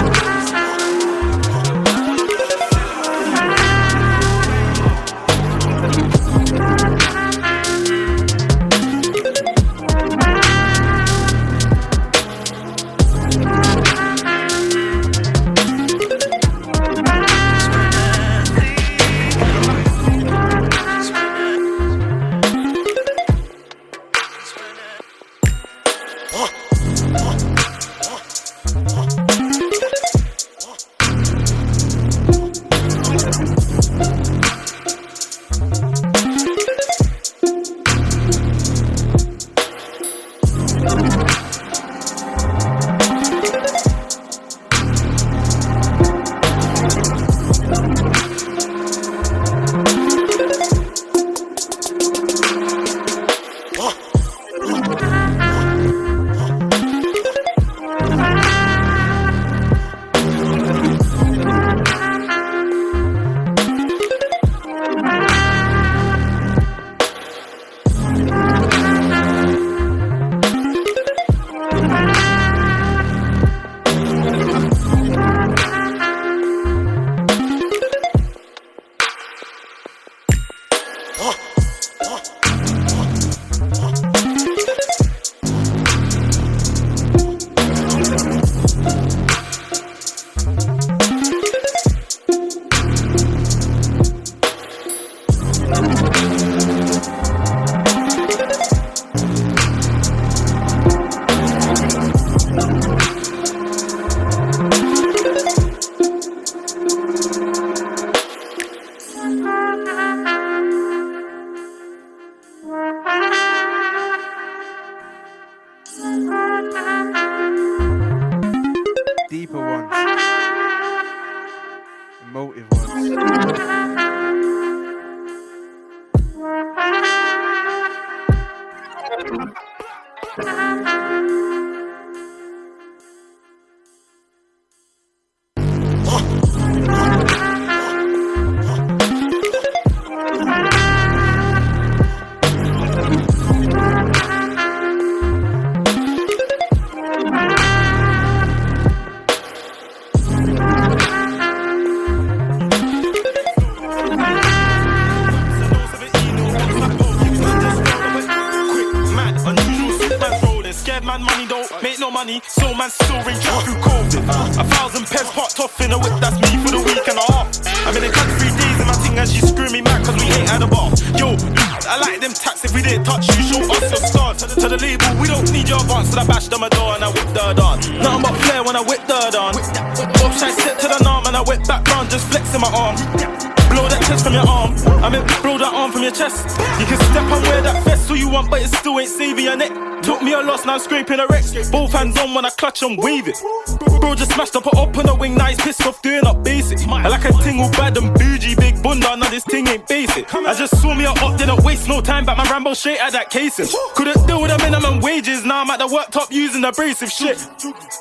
On 192.86 192.92
I 192.92 192.96
clutch 192.96 192.98
and 192.98 193.02
wave 193.02 193.28
it. 193.28 194.00
Bro 194.00 194.14
just 194.14 194.32
smashed 194.32 194.56
up, 194.56 194.66
up 194.66 194.96
on 194.96 195.08
a 195.08 195.14
wing, 195.14 195.34
now 195.34 195.46
he's 195.46 195.58
pissed 195.58 195.86
off 195.86 196.00
doing 196.02 196.26
up 196.26 196.42
basic. 196.42 196.78
I 196.88 197.08
like 197.08 197.24
a 197.24 197.32
ting 197.42 197.60
all 197.60 197.70
bad 197.72 197.96
and 197.96 198.12
bougie, 198.14 198.54
big 198.56 198.82
bunda, 198.82 199.16
now 199.16 199.28
this 199.30 199.44
ting 199.44 199.66
ain't 199.68 199.86
basic. 199.86 200.32
I 200.34 200.54
just 200.54 200.80
saw 200.80 200.94
me 200.94 201.04
a 201.04 201.10
up, 201.10 201.38
didn't 201.38 201.62
waste 201.64 201.88
no 201.88 202.00
time, 202.00 202.24
back 202.24 202.36
my 202.36 202.44
Rambo 202.50 202.74
straight 202.74 202.98
at 202.98 203.12
that 203.12 203.30
casing. 203.30 203.66
Couldn't 203.94 204.26
deal 204.26 204.40
with 204.40 204.50
the 204.50 204.58
minimum 204.58 205.00
wages, 205.00 205.44
now 205.44 205.62
I'm 205.62 205.70
at 205.70 205.78
the 205.78 205.86
worktop 205.86 206.30
using 206.30 206.64
abrasive 206.64 207.10
shit. 207.10 207.38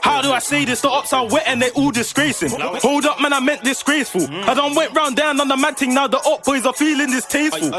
How 0.02 0.22
do 0.22 0.32
I 0.32 0.40
say 0.40 0.66
this? 0.66 0.82
The 0.82 0.90
ops 0.90 1.14
are 1.14 1.28
wet 1.28 1.44
and 1.48 1.62
they 1.62 1.72
all 1.72 1.92
disgracing. 1.92 2.52
Hold 2.52 3.06
up, 3.06 3.22
man, 3.22 3.34
I 3.34 3.40
meant 3.40 3.64
disgraceful. 4.04 4.36
I 4.50 4.54
done 4.54 4.76
went 4.76 4.94
round 4.94 5.16
down 5.16 5.40
on 5.40 5.48
the 5.48 5.58
mad 5.58 5.78
thing, 5.78 5.94
now 5.94 6.08
the 6.08 6.18
op 6.18 6.44
boys 6.44 6.66
are 6.66 6.74
feeling 6.74 7.10
distasteful. 7.10 7.72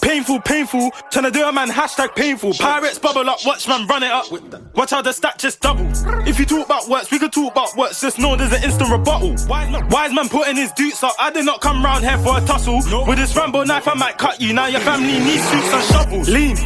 Painful, 0.00 0.40
painful, 0.40 0.90
tryna 1.12 1.32
do 1.32 1.42
a 1.44 1.52
man 1.52 1.68
hashtag 1.68 2.14
painful. 2.14 2.54
Pirates 2.54 2.98
bubble 2.98 3.28
up, 3.28 3.38
watch 3.44 3.68
man 3.68 3.86
run 3.86 4.02
it 4.02 4.10
up. 4.10 4.26
Watch 4.74 4.90
how 4.90 5.02
the 5.02 5.12
stat 5.12 5.38
just 5.38 5.60
double. 5.60 5.86
If 6.26 6.38
you 6.38 6.44
talk 6.46 6.66
about 6.66 6.88
works, 6.88 7.10
we 7.10 7.18
could 7.18 7.32
talk 7.32 7.52
about 7.52 7.76
works, 7.76 8.00
just 8.00 8.18
know 8.18 8.36
there's 8.36 8.52
an 8.52 8.62
instant 8.62 8.90
rebuttal. 8.90 9.34
Wise 9.48 10.12
man 10.12 10.28
putting 10.28 10.56
his 10.56 10.72
dukes 10.72 11.02
up, 11.02 11.14
I 11.18 11.30
did 11.30 11.44
not 11.44 11.60
come 11.60 11.84
round 11.84 12.04
here 12.04 12.18
for 12.18 12.38
a 12.38 12.40
tussle. 12.40 12.82
With 13.06 13.18
this 13.18 13.34
Rambo 13.36 13.64
knife, 13.64 13.88
I 13.88 13.94
might 13.94 14.18
cut 14.18 14.40
you. 14.40 14.52
Now 14.52 14.66
your 14.66 14.80
family 14.80 15.18
needs 15.18 15.44
suits 15.48 15.72
and 15.72 15.84
shovels. 15.84 16.28
Lean, 16.28 16.56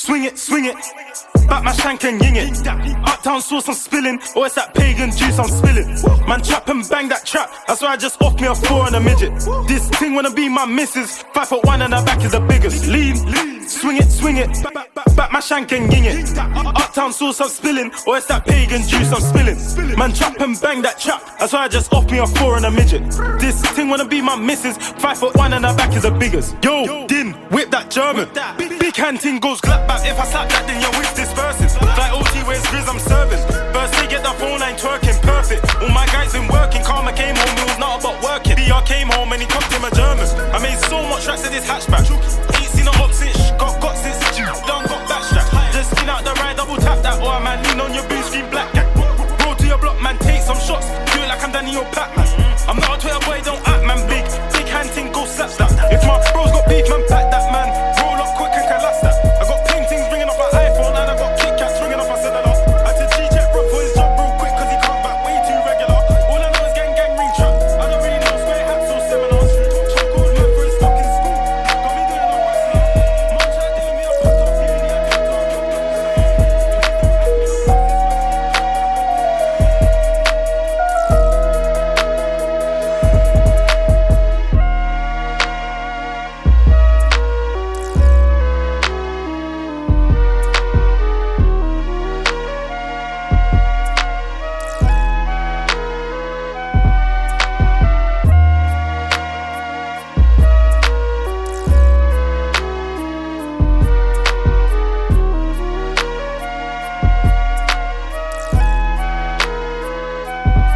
swing 0.00 0.24
it, 0.24 0.38
swing 0.38 0.64
it. 0.64 0.76
Back 1.46 1.64
my 1.64 1.72
shank 1.72 2.04
and 2.04 2.20
ying 2.22 2.36
it. 2.36 2.66
Uptown 2.66 3.42
sauce 3.42 3.68
I'm 3.68 3.74
spilling, 3.74 4.18
or 4.34 4.46
it's 4.46 4.54
that 4.54 4.72
pagan 4.74 5.10
juice 5.10 5.38
I'm 5.38 5.48
spilling. 5.48 5.88
Man 6.26 6.42
trap 6.42 6.68
and 6.68 6.88
bang 6.88 7.08
that 7.08 7.26
trap, 7.26 7.50
that's 7.66 7.82
why 7.82 7.88
I 7.88 7.96
just 7.96 8.20
off 8.22 8.40
me 8.40 8.46
a 8.46 8.54
four 8.54 8.86
and 8.86 8.96
a 8.96 9.00
midget. 9.00 9.34
This 9.68 9.88
thing 9.90 10.14
wanna 10.14 10.32
be 10.32 10.48
my 10.48 10.64
missus, 10.64 11.22
five 11.34 11.48
foot 11.48 11.64
one 11.64 11.82
and 11.82 11.92
her 11.92 12.04
back 12.04 12.22
is 12.24 12.32
the 12.32 12.40
biggest. 12.40 12.86
Lean, 12.86 13.16
swing 13.68 13.98
it, 13.98 14.10
swing 14.10 14.36
it. 14.38 14.50
Back, 15.16 15.32
my 15.32 15.40
shank 15.40 15.72
and 15.72 15.92
ying 15.92 16.04
it. 16.04 16.38
Uptown 16.38 17.12
sauce 17.12 17.40
I'm 17.40 17.48
spilling, 17.48 17.90
or 18.06 18.16
it's 18.16 18.26
that 18.26 18.46
pagan 18.46 18.82
juice 18.82 19.12
I'm 19.12 19.20
spilling. 19.20 19.98
Man 19.98 20.14
trap 20.14 20.40
and 20.40 20.58
bang 20.60 20.82
that 20.82 20.98
trap, 20.98 21.38
that's 21.38 21.52
why 21.52 21.64
I 21.64 21.68
just 21.68 21.92
off 21.92 22.10
me 22.10 22.18
a 22.18 22.26
four 22.26 22.56
and 22.56 22.64
a 22.64 22.70
midget. 22.70 23.02
This 23.40 23.60
thing 23.72 23.88
wanna 23.88 24.06
be 24.06 24.22
my 24.22 24.36
missus, 24.36 24.78
five 24.78 25.18
foot 25.18 25.36
one 25.36 25.52
and 25.52 25.66
her 25.66 25.76
back 25.76 25.94
is 25.94 26.02
the 26.02 26.10
biggest. 26.10 26.54
Yo, 26.62 27.06
Din, 27.06 27.32
whip 27.50 27.70
that 27.70 27.90
German. 27.90 28.28
Big, 28.56 28.78
big 28.78 28.96
hand 28.96 29.20
thing 29.20 29.40
goes 29.40 29.60
clap 29.60 29.89
back. 29.90 30.06
If 30.06 30.18
I 30.22 30.24
slap 30.30 30.46
that, 30.54 30.64
then 30.70 30.78
your 30.78 30.94
whip 30.94 31.10
disperses. 31.18 31.74
Like 31.98 32.14
OT, 32.14 32.46
where's 32.46 32.62
Grizz, 32.70 32.86
I'm 32.86 33.02
serving. 33.02 33.42
First 33.74 33.92
they 33.98 34.06
get 34.06 34.22
the 34.22 34.34
phone, 34.38 34.62
I'm 34.62 34.78
twerking, 34.78 35.18
perfect. 35.26 35.66
All 35.82 35.90
my 35.90 36.06
guys 36.14 36.30
been 36.32 36.46
working, 36.46 36.82
Karma 36.86 37.12
came 37.12 37.34
home, 37.34 37.56
it 37.58 37.66
was 37.66 37.80
not 37.82 37.98
about 37.98 38.22
working. 38.22 38.54
BR 38.54 38.82
came 38.86 39.10
home 39.10 39.34
and 39.34 39.42
he 39.42 39.48
cooked 39.50 39.72
him 39.74 39.82
a 39.82 39.90
German. 39.90 40.26
I 40.54 40.58
made 40.62 40.78
so 40.86 41.02
much 41.10 41.26
racks 41.26 41.42
in 41.42 41.50
this 41.50 41.66
hatchback. 41.66 42.06
Ain't 42.06 42.70
seen 42.70 42.86
a 42.86 42.94
since, 43.10 43.50
got 43.58 43.74
got 43.82 43.98
since, 43.98 44.18
done 44.38 44.86
got 44.86 45.02
backstrap. 45.10 45.50
Just 45.74 45.90
spin 45.90 46.08
out 46.08 46.22
the 46.22 46.32
ride, 46.38 46.56
double 46.56 46.78
tap 46.78 47.02
that, 47.02 47.18
or 47.18 47.34
I 47.34 47.42
man 47.42 47.58
lean 47.66 47.80
on 47.82 47.90
your 47.90 48.06
boot, 48.06 48.19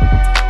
Bye. 0.04 0.43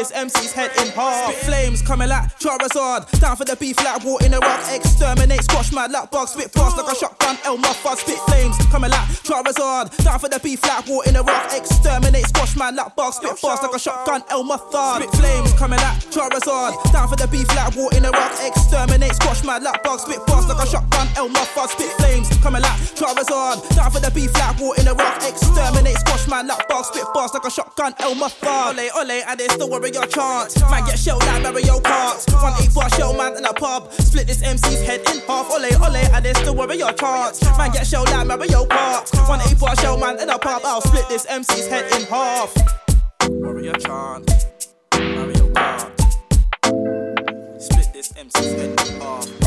This 0.00 0.12
MC's 0.12 0.52
head 0.52 0.70
in 0.80 0.88
half. 0.96 1.34
Flames 1.44 1.82
coming 1.82 2.08
like 2.08 2.24
Charizard. 2.40 3.04
Down 3.20 3.36
for 3.36 3.44
the 3.44 3.56
beef 3.56 3.76
like 3.84 4.02
war 4.02 4.18
in 4.24 4.32
rock. 4.32 4.60
Exterminate, 4.72 5.42
squash 5.44 5.72
my 5.72 5.86
lap 5.88 6.10
bug. 6.10 6.26
Spit 6.26 6.50
fast 6.50 6.78
like 6.78 6.90
a 6.90 6.96
shotgun. 6.96 7.36
El 7.44 7.58
Muffard. 7.58 7.98
Spit 7.98 8.16
flames 8.24 8.56
coming 8.72 8.90
like 8.90 9.08
Charizard. 9.28 9.92
Down 10.02 10.18
for 10.18 10.28
the 10.28 10.40
beef 10.40 10.62
like 10.64 10.88
war 10.88 11.04
in 11.04 11.14
rock. 11.14 11.52
Exterminate, 11.52 12.24
squash 12.28 12.56
my 12.56 12.70
lap 12.70 12.96
bug. 12.96 13.12
Spit 13.12 13.36
fast 13.38 13.62
like 13.62 13.74
a 13.74 13.78
shotgun. 13.78 14.22
El 14.30 14.42
Muffard. 14.44 15.04
Spit 15.04 15.10
flames 15.20 15.52
coming 15.60 15.78
like 15.78 16.00
Charizard. 16.08 16.72
Down 16.92 17.08
for 17.08 17.16
the 17.16 17.28
beef 17.28 17.48
like 17.54 17.76
war 17.76 17.92
in 17.92 18.04
rock. 18.04 18.32
Exterminate, 18.40 19.12
squash 19.12 19.44
my 19.44 19.58
lap 19.58 19.84
bug. 19.84 20.00
Spit 20.00 20.20
fast 20.26 20.48
like 20.48 20.64
a 20.64 20.66
shotgun. 20.66 21.08
El 21.16 21.28
Muffard. 21.28 21.68
Spit 21.76 21.92
flames 22.00 22.28
coming 22.40 22.62
like 22.62 22.80
Charizard. 22.96 23.60
Down 23.76 23.90
for 23.90 24.00
the 24.00 24.10
beef 24.10 24.32
like 24.32 24.58
war 24.60 24.72
in 24.80 24.86
rock. 24.86 25.20
Exterminate, 25.28 25.98
squash 26.00 26.26
my 26.26 26.40
lap 26.40 26.66
bug. 26.68 26.86
Spit 26.86 27.04
fast 27.12 27.34
like 27.34 27.44
a 27.44 27.50
shotgun. 27.50 27.69
El 27.80 28.14
Muffard. 28.14 28.76
Ole, 28.76 28.90
ole, 28.94 29.22
and 29.26 29.40
they 29.40 29.48
still 29.48 29.70
worry 29.70 29.90
your 29.90 30.04
chance. 30.06 30.60
Man 30.70 30.84
get 30.84 30.98
shelled 30.98 31.24
like 31.24 31.42
Mario 31.42 31.80
Kart. 31.80 32.30
One 32.42 32.52
eight 32.62 32.74
bar 32.74 32.90
shell 32.90 33.14
man 33.16 33.36
in 33.38 33.44
a 33.44 33.54
pub. 33.54 33.90
Split 33.94 34.26
this 34.26 34.42
MC's 34.42 34.82
head 34.82 35.00
in 35.00 35.20
half. 35.20 35.50
Ole, 35.50 35.64
ole, 35.64 35.96
and 35.96 36.24
they 36.24 36.34
still 36.34 36.54
worry 36.54 36.76
your 36.76 36.92
chance. 36.92 37.42
Man 37.56 37.70
get 37.72 37.86
shelled 37.86 38.10
like 38.10 38.26
Mario 38.26 38.66
Kart. 38.66 39.28
One 39.28 39.40
eight 39.48 39.58
bar 39.58 39.74
shell 39.76 39.96
man 39.96 40.20
in 40.20 40.28
a 40.28 40.38
pub. 40.38 40.60
I'll 40.64 40.82
split 40.82 41.08
this 41.08 41.24
MC's 41.26 41.68
head 41.68 41.90
in 41.98 42.06
half. 42.06 42.54
Worry 43.28 43.64
your 43.64 43.74
chance. 43.74 44.46
Mario 44.94 45.48
Kart. 45.52 46.00
Split 47.58 47.92
this 47.94 48.12
MC's 48.14 48.52
head 48.52 48.88
in 48.88 49.00
half. 49.00 49.39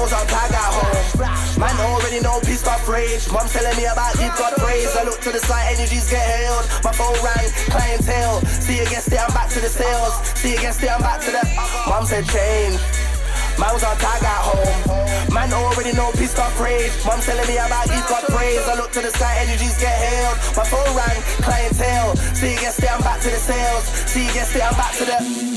Was 0.00 0.12
on 0.16 0.26
tag 0.26 0.50
at 0.50 0.70
home. 0.72 1.60
Man 1.60 1.76
already 1.92 2.20
know 2.24 2.40
peace 2.40 2.64
got 2.64 2.80
rage. 2.88 3.28
Mom 3.30 3.46
telling 3.52 3.76
me 3.76 3.84
about 3.84 4.16
deep 4.16 4.32
God 4.40 4.56
praise. 4.56 4.96
I 4.96 5.04
look 5.04 5.20
to 5.20 5.30
the 5.30 5.38
side, 5.38 5.76
energies 5.76 6.08
get 6.08 6.24
held. 6.24 6.64
My 6.82 6.92
phone 6.92 7.12
rang, 7.20 7.46
clientele. 7.68 8.40
See 8.64 8.80
against 8.80 9.12
it, 9.12 9.20
I'm 9.20 9.32
back 9.36 9.52
to 9.52 9.60
the 9.60 9.68
sales. 9.68 10.16
See 10.40 10.56
against 10.56 10.82
it, 10.82 10.90
I'm 10.90 11.04
back 11.04 11.20
to 11.20 11.30
the. 11.30 11.44
Mom 11.86 12.06
said 12.08 12.24
change. 12.32 12.80
Man 13.60 13.76
was 13.76 13.84
on 13.84 13.96
tag 14.00 14.24
at 14.24 14.40
home. 14.40 15.36
Man 15.36 15.52
already 15.52 15.92
know 15.92 16.10
peace 16.16 16.32
got 16.32 16.50
praise. 16.56 16.96
Mom 17.04 17.20
telling 17.20 17.46
me 17.46 17.60
about 17.60 17.84
deep 17.84 18.04
God 18.08 18.24
praise. 18.32 18.64
I 18.64 18.74
look 18.80 18.90
to 18.96 19.04
the 19.04 19.12
sky, 19.12 19.36
energies 19.44 19.76
get 19.76 19.92
held. 19.92 20.36
My 20.56 20.64
phone 20.64 20.90
rang, 20.96 21.20
clientele. 21.44 22.16
See 22.32 22.56
against 22.56 22.80
it, 22.80 22.90
I'm 22.90 23.04
back 23.04 23.20
to 23.20 23.28
the 23.28 23.36
sales. 23.36 23.84
See 24.08 24.24
against 24.32 24.56
it, 24.56 24.64
I'm 24.64 24.74
back 24.80 24.96
to 24.96 25.04
the. 25.04 25.49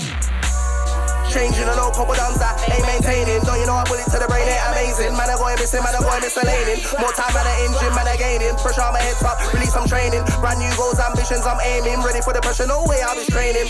Changing 1.33 1.65
a 1.65 1.73
downs 1.73 2.37
that 2.37 2.61
ain't 2.69 2.85
maintaining. 2.85 3.41
Don't 3.41 3.57
you 3.57 3.65
know 3.65 3.73
I 3.73 3.81
bullet 3.89 4.05
to 4.05 4.21
the 4.21 4.29
brain 4.29 4.45
ain't 4.45 4.61
amazing? 4.69 5.17
Man, 5.17 5.25
I 5.25 5.33
going 5.33 5.57
missing, 5.57 5.81
man, 5.81 5.97
I 5.97 6.05
going 6.05 6.21
miscellating. 6.21 6.77
More 7.01 7.09
time, 7.09 7.33
man, 7.33 7.49
I 7.49 7.65
engine, 7.65 7.89
man, 7.97 8.05
I 8.05 8.13
gaining. 8.21 8.53
Pressure 8.61 8.85
on 8.85 8.93
my 8.93 9.01
head 9.01 9.17
top, 9.17 9.41
release 9.49 9.73
some 9.73 9.89
training. 9.89 10.21
Brand 10.37 10.61
new 10.61 10.69
goals, 10.77 11.01
ambitions, 11.01 11.41
I'm 11.49 11.57
aiming. 11.57 12.05
Ready 12.05 12.21
for 12.21 12.37
the 12.37 12.41
pressure, 12.45 12.69
no 12.69 12.85
way 12.85 13.01
I'll 13.01 13.17
be 13.17 13.25
straining. 13.25 13.65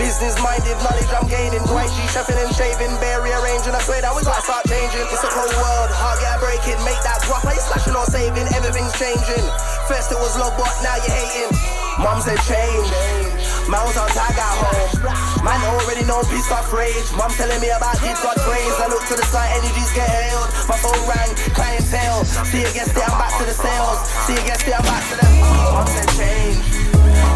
Business 0.00 0.40
minded, 0.40 0.72
knowledge 0.80 1.12
I'm 1.12 1.28
gaining. 1.28 1.60
White 1.68 1.92
G, 1.92 2.00
chefing 2.16 2.40
and 2.40 2.48
shaving, 2.56 2.96
bare 3.04 3.20
rearranging. 3.20 3.76
I 3.76 3.84
swear 3.84 4.00
that 4.00 4.16
we 4.16 4.24
gotta 4.24 4.40
start 4.40 4.64
changing. 4.64 5.04
It's 5.12 5.20
a 5.20 5.28
cold 5.36 5.52
world, 5.52 5.92
hard 5.92 6.16
get 6.16 6.40
it, 6.64 6.80
make 6.88 6.96
that 7.04 7.20
drop. 7.28 7.44
Are 7.44 7.52
you 7.52 7.60
slashing 7.60 7.92
or 7.92 8.08
saving? 8.08 8.48
Everything's 8.56 8.96
changing. 8.96 9.44
First 9.84 10.08
it 10.08 10.16
was 10.16 10.32
love, 10.40 10.56
but 10.56 10.72
now 10.80 10.96
you're 10.96 11.12
hating. 11.12 11.52
Mom 12.00 12.24
said 12.24 12.40
change. 12.48 13.33
Man 13.64 13.80
was 13.88 13.96
on 13.96 14.08
tag 14.12 14.36
at 14.36 14.54
home. 14.60 15.44
Man 15.44 15.60
already 15.72 16.04
know 16.04 16.20
peace 16.28 16.48
got 16.48 16.68
rage. 16.68 17.08
Mom 17.16 17.32
telling 17.32 17.60
me 17.64 17.72
about 17.72 17.96
deep 18.04 18.16
God 18.20 18.36
praise. 18.44 18.76
I 18.76 18.92
look 18.92 19.04
to 19.08 19.16
the 19.16 19.24
side, 19.24 19.56
energies 19.56 19.92
get 19.96 20.04
held. 20.04 20.52
My 20.68 20.76
phone 20.76 21.00
rang, 21.08 21.32
clientele. 21.56 22.24
See 22.44 22.60
against 22.60 22.92
it, 22.92 23.00
I'm 23.00 23.16
back 23.16 23.32
to 23.40 23.44
the 23.48 23.56
sales. 23.56 23.98
See 24.28 24.36
against 24.36 24.68
it, 24.68 24.76
I'm 24.76 24.84
back 24.84 25.00
to 25.08 25.16
the. 25.16 25.26
Mom 25.72 25.86
said 25.88 26.08
change. 26.12 26.60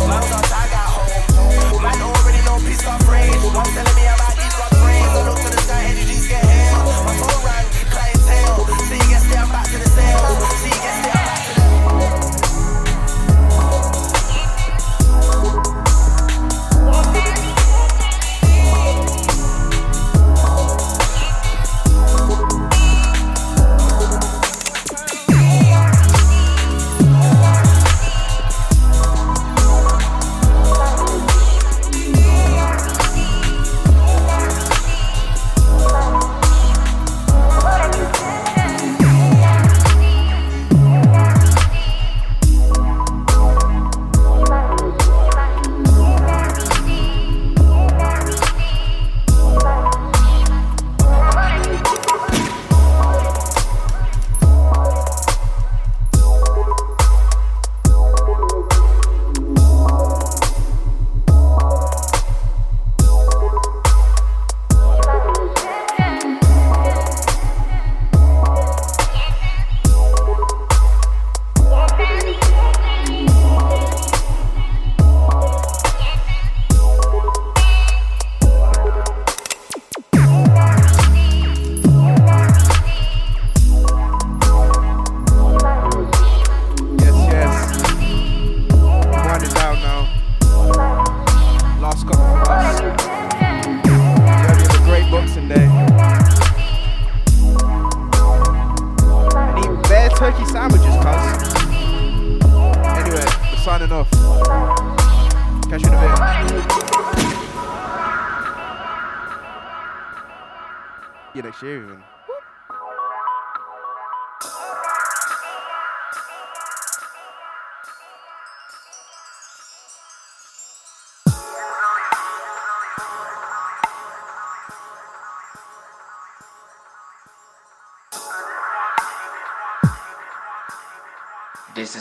Man 0.04 0.20
was 0.20 0.32
on 0.36 0.44
tag 0.52 0.68
at 0.68 0.88
home. 0.92 1.80
Man 1.80 1.96
already 1.96 2.40
know 2.44 2.60
peace 2.60 2.84
got 2.84 3.00
rage. 3.08 3.40
Mom 3.48 3.64
telling 3.72 3.96
me 3.96 4.04
about 4.04 4.36
deep 4.36 4.52
God 4.52 4.72
praise. 4.84 5.12
I 5.16 5.20
look 5.24 5.40
to 5.40 5.48
the 5.48 5.62
side, 5.64 5.96
energies 5.96 6.28
get 6.28 6.44
held. 6.44 7.08
My 7.08 7.14
phone 7.24 7.40
rang, 7.40 7.57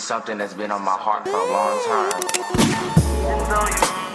something 0.07 0.37
that's 0.37 0.53
been 0.53 0.71
on 0.71 0.81
my 0.81 0.91
heart 0.91 1.25
for 1.25 1.35
a 1.35 1.51
long 1.51 1.77
time. 3.91 4.06